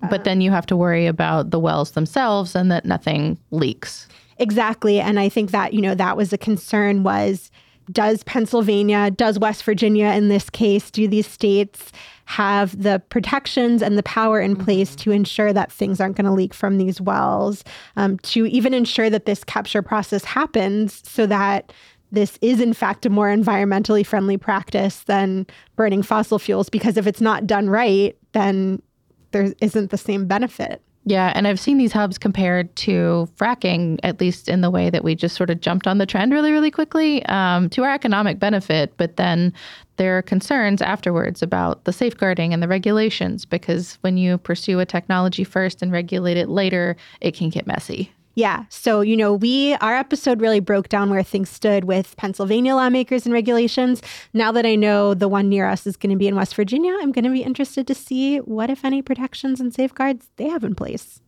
But 0.09 0.23
then 0.23 0.41
you 0.41 0.51
have 0.51 0.65
to 0.67 0.77
worry 0.77 1.07
about 1.07 1.51
the 1.51 1.59
wells 1.59 1.91
themselves 1.91 2.55
and 2.55 2.71
that 2.71 2.85
nothing 2.85 3.39
leaks. 3.51 4.07
Exactly, 4.39 4.99
and 4.99 5.19
I 5.19 5.29
think 5.29 5.51
that 5.51 5.73
you 5.73 5.81
know 5.81 5.95
that 5.95 6.17
was 6.17 6.33
a 6.33 6.37
concern 6.37 7.03
was 7.03 7.51
does 7.91 8.23
Pennsylvania, 8.23 9.11
does 9.11 9.39
West 9.39 9.63
Virginia 9.63 10.07
in 10.07 10.29
this 10.29 10.49
case, 10.49 10.91
do 10.91 11.07
these 11.07 11.27
states 11.27 11.91
have 12.25 12.81
the 12.81 13.01
protections 13.09 13.81
and 13.81 13.97
the 13.97 14.03
power 14.03 14.41
in 14.41 14.55
place 14.55 14.91
mm-hmm. 14.91 15.01
to 15.01 15.11
ensure 15.11 15.53
that 15.53 15.71
things 15.71 16.01
aren't 16.01 16.17
going 16.17 16.25
to 16.25 16.31
leak 16.31 16.53
from 16.53 16.77
these 16.77 16.99
wells, 16.99 17.63
um, 17.95 18.17
to 18.19 18.45
even 18.47 18.73
ensure 18.73 19.09
that 19.09 19.25
this 19.25 19.43
capture 19.43 19.81
process 19.81 20.25
happens 20.25 21.01
so 21.09 21.25
that 21.25 21.71
this 22.11 22.37
is 22.41 22.61
in 22.61 22.73
fact 22.73 23.05
a 23.05 23.09
more 23.09 23.27
environmentally 23.27 24.05
friendly 24.05 24.37
practice 24.37 24.99
than 25.03 25.45
burning 25.75 26.01
fossil 26.01 26.39
fuels 26.39 26.69
because 26.69 26.95
if 26.97 27.05
it's 27.05 27.19
not 27.19 27.45
done 27.45 27.69
right 27.69 28.17
then 28.31 28.81
there 29.31 29.53
isn't 29.59 29.91
the 29.91 29.97
same 29.97 30.25
benefit 30.25 30.81
yeah, 31.09 31.31
and 31.35 31.47
I've 31.47 31.59
seen 31.59 31.77
these 31.77 31.93
hubs 31.93 32.17
compared 32.17 32.75
to 32.77 33.29
fracking, 33.37 33.97
at 34.03 34.19
least 34.19 34.49
in 34.49 34.59
the 34.59 34.69
way 34.69 34.89
that 34.89 35.05
we 35.05 35.15
just 35.15 35.37
sort 35.37 35.49
of 35.49 35.61
jumped 35.61 35.87
on 35.87 35.99
the 35.99 36.05
trend 36.05 36.33
really, 36.33 36.51
really 36.51 36.69
quickly 36.69 37.25
um, 37.27 37.69
to 37.69 37.83
our 37.83 37.93
economic 37.93 38.39
benefit. 38.39 38.93
But 38.97 39.15
then 39.15 39.53
there 39.95 40.17
are 40.17 40.21
concerns 40.21 40.81
afterwards 40.81 41.41
about 41.41 41.85
the 41.85 41.93
safeguarding 41.93 42.53
and 42.53 42.61
the 42.61 42.67
regulations 42.67 43.45
because 43.45 43.97
when 44.01 44.17
you 44.17 44.37
pursue 44.37 44.81
a 44.81 44.85
technology 44.85 45.45
first 45.45 45.81
and 45.81 45.93
regulate 45.93 46.35
it 46.35 46.49
later, 46.49 46.97
it 47.21 47.33
can 47.33 47.49
get 47.49 47.65
messy. 47.65 48.11
Yeah. 48.37 48.65
So, 48.69 49.01
you 49.01 49.17
know, 49.17 49.33
we, 49.33 49.73
our 49.81 49.95
episode 49.95 50.41
really 50.41 50.59
broke 50.59 50.89
down 50.89 51.09
where 51.09 51.23
things 51.23 51.49
stood 51.49 51.85
with 51.85 52.15
Pennsylvania 52.17 52.75
lawmakers 52.75 53.25
and 53.25 53.33
regulations. 53.33 53.99
Now 54.31 54.51
that 54.51 54.63
I 54.63 54.75
know 54.75 55.15
the 55.15 55.27
one 55.27 55.49
near 55.49 55.67
us 55.67 55.87
is 55.87 55.97
going 55.97 56.11
to 56.11 56.15
be 56.15 56.27
in 56.27 56.35
West 56.35 56.53
Virginia, 56.53 56.95
I'm 57.01 57.11
going 57.11 57.25
to 57.25 57.31
be 57.31 57.41
interested 57.41 57.87
to 57.87 57.95
see 57.95 58.37
what, 58.37 58.69
if 58.69 58.85
any, 58.85 59.01
protections 59.01 59.59
and 59.59 59.73
safeguards 59.73 60.29
they 60.35 60.49
have 60.49 60.63
in 60.63 60.75
place. 60.75 61.19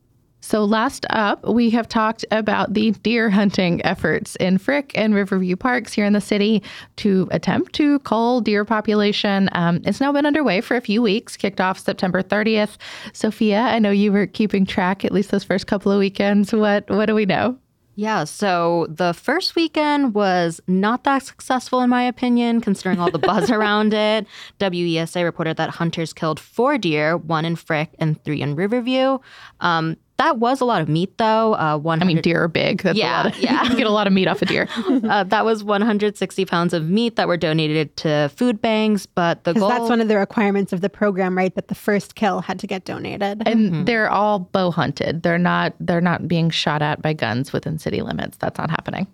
So, 0.49 0.65
last 0.65 1.05
up, 1.11 1.47
we 1.47 1.69
have 1.69 1.87
talked 1.87 2.25
about 2.31 2.73
the 2.73 2.89
deer 2.89 3.29
hunting 3.29 3.85
efforts 3.85 4.35
in 4.37 4.57
Frick 4.57 4.91
and 4.95 5.13
Riverview 5.13 5.55
Parks 5.55 5.93
here 5.93 6.05
in 6.05 6.13
the 6.13 6.21
city 6.21 6.63
to 6.95 7.27
attempt 7.29 7.73
to 7.73 7.99
cull 7.99 8.41
deer 8.41 8.65
population. 8.65 9.49
Um, 9.51 9.79
it's 9.85 10.01
now 10.01 10.11
been 10.11 10.25
underway 10.25 10.61
for 10.61 10.75
a 10.75 10.81
few 10.81 11.03
weeks, 11.03 11.37
kicked 11.37 11.61
off 11.61 11.77
September 11.77 12.23
30th. 12.23 12.77
Sophia, 13.13 13.59
I 13.59 13.77
know 13.77 13.91
you 13.91 14.11
were 14.11 14.25
keeping 14.25 14.65
track 14.65 15.05
at 15.05 15.11
least 15.11 15.29
those 15.29 15.43
first 15.43 15.67
couple 15.67 15.91
of 15.91 15.99
weekends. 15.99 16.51
What, 16.51 16.89
what 16.89 17.05
do 17.05 17.13
we 17.13 17.27
know? 17.27 17.55
Yeah, 17.93 18.23
so 18.23 18.87
the 18.89 19.13
first 19.13 19.55
weekend 19.55 20.15
was 20.15 20.61
not 20.65 21.03
that 21.03 21.21
successful, 21.21 21.81
in 21.81 21.91
my 21.91 22.01
opinion, 22.01 22.61
considering 22.61 22.97
all 22.99 23.11
the 23.11 23.19
buzz 23.19 23.51
around 23.51 23.93
it. 23.93 24.25
WESA 24.59 25.23
reported 25.23 25.57
that 25.57 25.69
hunters 25.69 26.11
killed 26.11 26.39
four 26.39 26.79
deer, 26.79 27.17
one 27.17 27.45
in 27.45 27.55
Frick 27.55 27.91
and 27.99 28.19
three 28.23 28.41
in 28.41 28.55
Riverview. 28.55 29.19
Um, 29.59 29.97
that 30.19 30.37
was 30.37 30.59
a 30.59 30.65
lot 30.65 30.81
of 30.81 30.89
meat, 30.89 31.17
though. 31.17 31.55
Uh, 31.55 31.77
one. 31.77 32.03
I 32.03 32.05
mean, 32.05 32.19
deer 32.19 32.43
are 32.43 32.47
big. 32.49 32.83
That's 32.83 32.99
yeah, 32.99 33.21
a 33.21 33.23
lot 33.23 33.33
of, 33.33 33.39
yeah. 33.41 33.63
you 33.63 33.77
get 33.77 33.87
a 33.87 33.89
lot 33.89 34.05
of 34.05 34.11
meat 34.11 34.27
off 34.27 34.41
a 34.41 34.45
deer. 34.45 34.67
uh, 34.77 35.23
that 35.23 35.45
was 35.45 35.63
160 35.63 36.45
pounds 36.45 36.73
of 36.73 36.89
meat 36.89 37.15
that 37.15 37.27
were 37.27 37.37
donated 37.37 37.95
to 37.97 38.29
food 38.35 38.61
banks. 38.61 39.05
But 39.05 39.45
the 39.45 39.53
goal 39.53 39.69
that's 39.69 39.89
one 39.89 40.01
of 40.01 40.09
the 40.09 40.17
requirements 40.17 40.73
of 40.73 40.81
the 40.81 40.89
program, 40.89 41.37
right? 41.37 41.55
That 41.55 41.69
the 41.69 41.75
first 41.75 42.15
kill 42.15 42.41
had 42.41 42.59
to 42.59 42.67
get 42.67 42.83
donated. 42.83 43.41
And 43.45 43.71
mm-hmm. 43.71 43.85
they're 43.85 44.09
all 44.09 44.39
bow 44.39 44.71
hunted. 44.71 45.23
They're 45.23 45.37
not. 45.37 45.73
They're 45.79 46.01
not 46.01 46.27
being 46.27 46.49
shot 46.49 46.81
at 46.81 47.01
by 47.01 47.13
guns 47.13 47.53
within 47.53 47.79
city 47.79 48.01
limits. 48.01 48.37
That's 48.37 48.57
not 48.57 48.69
happening. 48.69 49.07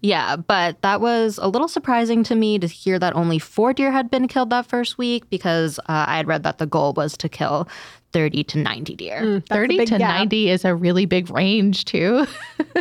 Yeah, 0.00 0.36
but 0.36 0.80
that 0.82 1.00
was 1.00 1.38
a 1.40 1.48
little 1.48 1.68
surprising 1.68 2.24
to 2.24 2.34
me 2.34 2.58
to 2.58 2.66
hear 2.66 2.98
that 2.98 3.14
only 3.14 3.38
four 3.38 3.72
deer 3.72 3.92
had 3.92 4.10
been 4.10 4.28
killed 4.28 4.50
that 4.50 4.66
first 4.66 4.98
week 4.98 5.28
because 5.30 5.78
uh, 5.80 6.04
I 6.08 6.16
had 6.16 6.26
read 6.26 6.42
that 6.42 6.58
the 6.58 6.66
goal 6.66 6.92
was 6.92 7.16
to 7.18 7.28
kill 7.28 7.68
30 8.12 8.44
to 8.44 8.58
90 8.58 8.96
deer. 8.96 9.20
Mm, 9.20 9.46
30 9.46 9.78
to 9.86 9.98
gap. 9.98 10.18
90 10.18 10.50
is 10.50 10.64
a 10.64 10.74
really 10.74 11.06
big 11.06 11.30
range, 11.30 11.84
too. 11.84 12.26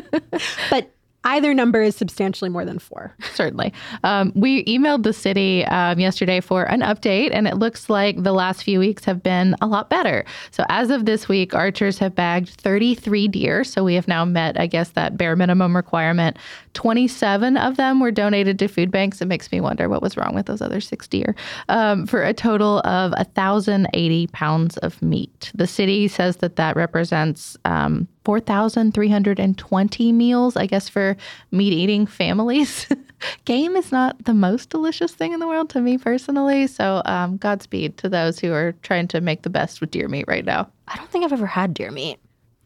but 0.70 0.92
Either 1.24 1.54
number 1.54 1.84
is 1.84 1.96
substantially 1.96 2.50
more 2.50 2.66
than 2.66 2.80
four. 2.80 3.16
Certainly. 3.36 3.74
Um, 4.04 4.32
we 4.34 4.66
emailed 4.66 5.04
the 5.04 5.14
city 5.14 5.64
um, 5.66 6.00
yesterday 6.00 6.40
for 6.40 6.64
an 6.64 6.82
update, 6.82 7.30
and 7.32 7.48
it 7.48 7.58
looks 7.58 7.92
like 7.92 8.24
the 8.24 8.34
last 8.34 8.64
few 8.64 8.80
weeks 8.80 9.06
have 9.06 9.22
been 9.22 9.56
a 9.62 9.68
lot 9.68 9.88
better. 9.88 10.26
So, 10.50 10.64
as 10.70 10.90
of 10.90 11.06
this 11.06 11.28
week, 11.28 11.54
archers 11.54 12.00
have 12.00 12.16
bagged 12.16 12.50
33 12.50 13.28
deer. 13.28 13.64
So, 13.64 13.84
we 13.84 13.94
have 13.94 14.08
now 14.08 14.26
met, 14.26 14.60
I 14.60 14.66
guess, 14.66 14.90
that 14.92 15.16
bare 15.16 15.36
minimum 15.36 15.76
requirement. 15.76 16.38
27 16.74 17.58
of 17.58 17.78
them 17.78 18.00
were 18.00 18.12
donated 18.12 18.58
to 18.60 18.68
food 18.68 18.92
banks. 18.92 19.22
It 19.22 19.28
makes 19.28 19.52
me 19.52 19.60
wonder 19.62 19.90
what 19.90 20.02
was 20.02 20.18
wrong 20.18 20.34
with 20.34 20.46
those 20.46 20.62
other 20.62 20.82
six 20.82 21.08
deer 21.08 21.36
um, 21.70 22.06
for 22.08 22.24
a 22.24 22.34
total 22.34 22.80
of 22.80 23.12
1,080 23.12 24.28
pounds 24.28 24.78
of 24.78 25.02
meat. 25.02 25.52
The 25.54 25.68
city 25.68 26.08
says 26.08 26.38
that 26.38 26.56
that 26.56 26.76
represents 26.76 27.58
um, 27.66 28.08
4,320 28.26 30.12
meals, 30.12 30.56
I 30.56 30.66
guess, 30.66 30.88
for 30.88 31.18
meat 31.52 31.74
eating 31.74 32.06
families. 32.06 32.88
Game 33.46 33.76
is 33.76 33.92
not 33.92 34.24
the 34.26 34.34
most 34.34 34.70
delicious 34.70 35.12
thing 35.12 35.34
in 35.34 35.40
the 35.40 35.48
world 35.48 35.70
to 35.72 35.82
me 35.82 35.98
personally. 35.98 36.68
So, 36.68 37.02
um, 37.06 37.38
Godspeed 37.38 37.98
to 37.98 38.10
those 38.10 38.40
who 38.40 38.54
are 38.54 38.74
trying 38.84 39.08
to 39.10 39.22
make 39.22 39.44
the 39.44 39.50
best 39.50 39.82
with 39.82 39.92
deer 39.92 40.08
meat 40.08 40.26
right 40.28 40.46
now. 40.46 40.70
I 40.88 40.96
don't 40.98 41.10
think 41.10 41.26
I've 41.26 41.34
ever 41.34 41.46
had 41.46 41.74
deer 41.74 41.92
meat. 41.92 42.20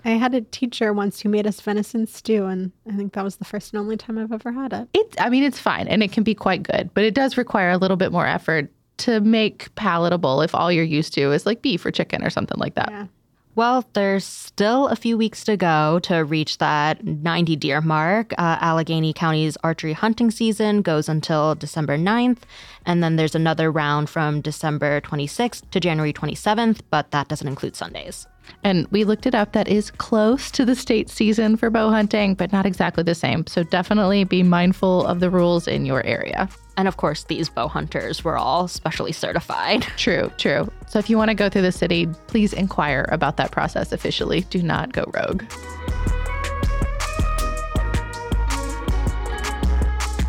I 0.06 0.12
had 0.12 0.36
a 0.36 0.42
teacher 0.42 0.94
once 0.94 1.20
who 1.20 1.30
made 1.30 1.48
us 1.48 1.60
venison 1.60 2.06
stew, 2.06 2.46
and 2.46 2.72
I 2.88 2.96
think 2.96 3.14
that 3.14 3.24
was 3.24 3.38
the 3.38 3.46
first 3.46 3.74
and 3.74 3.80
only 3.80 3.98
time 3.98 4.20
I've 4.20 4.32
ever 4.32 4.52
had 4.52 4.72
it. 4.72 4.88
It, 4.94 5.16
I 5.20 5.30
mean, 5.30 5.44
it's 5.44 5.60
fine 5.60 5.88
and 5.88 6.04
it 6.04 6.12
can 6.12 6.24
be 6.24 6.36
quite 6.36 6.62
good, 6.62 6.92
but 6.94 7.04
it 7.04 7.16
does 7.16 7.38
require 7.38 7.72
a 7.72 7.78
little 7.78 7.98
bit 7.98 8.12
more 8.12 8.28
effort 8.28 8.72
to 8.98 9.20
make 9.20 9.74
palatable 9.76 10.42
if 10.42 10.54
all 10.54 10.72
you're 10.72 10.84
used 10.84 11.14
to 11.16 11.32
is 11.32 11.46
like 11.46 11.62
beef 11.62 11.86
or 11.86 11.92
chicken 11.92 12.24
or 12.24 12.30
something 12.30 12.58
like 12.60 12.76
that. 12.76 12.90
Yeah. 12.92 13.08
Well, 13.56 13.86
there's 13.94 14.26
still 14.26 14.90
a 14.90 14.98
few 14.98 15.18
weeks 15.18 15.46
to 15.46 15.56
go 15.56 16.00
to 16.00 16.26
reach 16.26 16.58
that 16.58 17.06
90 17.06 17.56
deer 17.56 17.80
mark. 17.80 18.34
Uh, 18.34 18.58
Allegheny 18.60 19.14
County's 19.14 19.58
archery 19.64 19.94
hunting 19.94 20.30
season 20.30 20.82
goes 20.82 21.08
until 21.08 21.56
December 21.56 21.98
9th, 21.98 22.40
and 22.86 23.02
then 23.02 23.16
there's 23.16 23.34
another 23.34 23.72
round 23.72 24.10
from 24.10 24.42
December 24.42 25.00
26th 25.02 25.70
to 25.72 25.80
January 25.80 26.12
27th, 26.12 26.82
but 26.90 27.12
that 27.12 27.30
doesn't 27.30 27.48
include 27.48 27.78
Sundays. 27.78 28.28
And 28.64 28.88
we 28.88 29.04
looked 29.04 29.26
it 29.26 29.36
up. 29.36 29.54
That 29.54 29.68
is 29.68 29.92
close 29.92 30.50
to 30.52 30.66
the 30.66 30.76
state 30.76 31.10
season 31.10 31.56
for 31.56 31.70
bow 31.70 31.90
hunting, 31.90 32.36
but 32.36 32.52
not 32.52 32.66
exactly 32.66 33.04
the 33.04 33.16
same. 33.16 33.46
So 33.48 33.64
definitely 33.64 34.24
be 34.24 34.44
mindful 34.44 35.06
of 35.06 35.20
the 35.20 35.30
rules 35.30 35.68
in 35.68 35.86
your 35.86 36.04
area. 36.04 36.50
And 36.78 36.88
of 36.88 36.98
course, 36.98 37.24
these 37.26 37.48
bow 37.48 37.68
hunters 37.68 38.24
were 38.24 38.38
all 38.38 38.68
specially 38.68 39.12
certified. 39.12 39.84
True, 39.98 40.32
true. 40.38 40.70
So 40.88 41.00
if 41.00 41.10
you 41.10 41.18
want 41.18 41.30
to 41.30 41.36
go 41.36 41.50
through 41.50 41.62
the 41.62 41.72
city, 41.72 42.08
please 42.28 42.54
inquire 42.54 43.08
about 43.12 43.38
that 43.38 43.52
process 43.52 43.92
officially. 43.92 44.42
Do 44.50 44.62
not 44.62 44.92
go 44.92 45.06
rogue. 45.14 45.44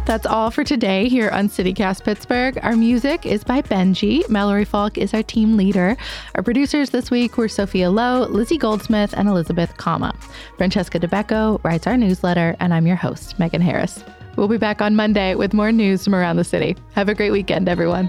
That's 0.06 0.24
all 0.24 0.52
for 0.52 0.62
today 0.62 1.08
here 1.08 1.30
on 1.30 1.48
CityCast 1.48 2.04
Pittsburgh. 2.04 2.56
Our 2.62 2.76
music 2.76 3.26
is 3.26 3.42
by 3.42 3.60
Benji. 3.60 4.26
Mallory 4.28 4.64
Falk 4.64 4.98
is 4.98 5.12
our 5.12 5.24
team 5.24 5.56
leader. 5.56 5.96
Our 6.36 6.44
producers 6.44 6.90
this 6.90 7.10
week 7.10 7.36
were 7.36 7.48
Sophia 7.48 7.90
Lowe, 7.90 8.20
Lizzie 8.30 8.56
Goldsmith, 8.56 9.12
and 9.16 9.28
Elizabeth 9.28 9.76
Kama. 9.78 10.14
Francesca 10.58 11.00
Dabecco 11.00 11.62
writes 11.64 11.88
our 11.88 11.96
newsletter, 11.96 12.54
and 12.60 12.72
I'm 12.72 12.86
your 12.86 12.94
host, 12.94 13.36
Megan 13.40 13.60
Harris. 13.60 14.04
We'll 14.36 14.46
be 14.46 14.58
back 14.58 14.80
on 14.80 14.94
Monday 14.94 15.34
with 15.34 15.52
more 15.52 15.72
news 15.72 16.04
from 16.04 16.14
around 16.14 16.36
the 16.36 16.44
city. 16.44 16.76
Have 16.94 17.08
a 17.08 17.14
great 17.14 17.32
weekend, 17.32 17.68
everyone. 17.68 18.08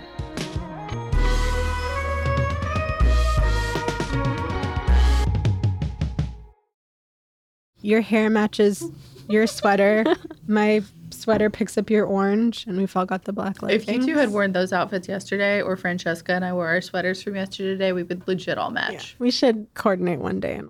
Your 7.82 8.02
hair 8.02 8.30
matches 8.30 8.84
your 9.30 9.48
sweater. 9.48 10.06
My 10.48 10.84
sweater 11.28 11.50
picks 11.50 11.78
up 11.78 11.90
your 11.90 12.06
orange, 12.06 12.66
and 12.68 12.78
we've 12.78 12.96
all 12.96 13.06
got 13.06 13.26
the 13.26 13.34
black 13.34 13.62
light. 13.62 13.74
If 13.74 13.86
you 13.90 14.02
two 14.06 14.16
had 14.16 14.32
worn 14.32 14.54
those 14.54 14.72
outfits 14.72 15.10
yesterday, 15.10 15.62
or 15.62 15.76
Francesca 15.76 16.32
and 16.32 16.46
I 16.46 16.54
wore 16.54 16.68
our 16.68 16.80
sweaters 16.80 17.22
from 17.22 17.36
yesterday, 17.36 17.92
we 17.92 18.04
would 18.04 18.26
legit 18.30 18.58
all 18.58 18.72
match. 18.72 19.18
we 19.20 19.30
should 19.30 19.68
coordinate 19.74 20.20
one 20.20 20.40
day 20.40 20.56
and 20.56 20.70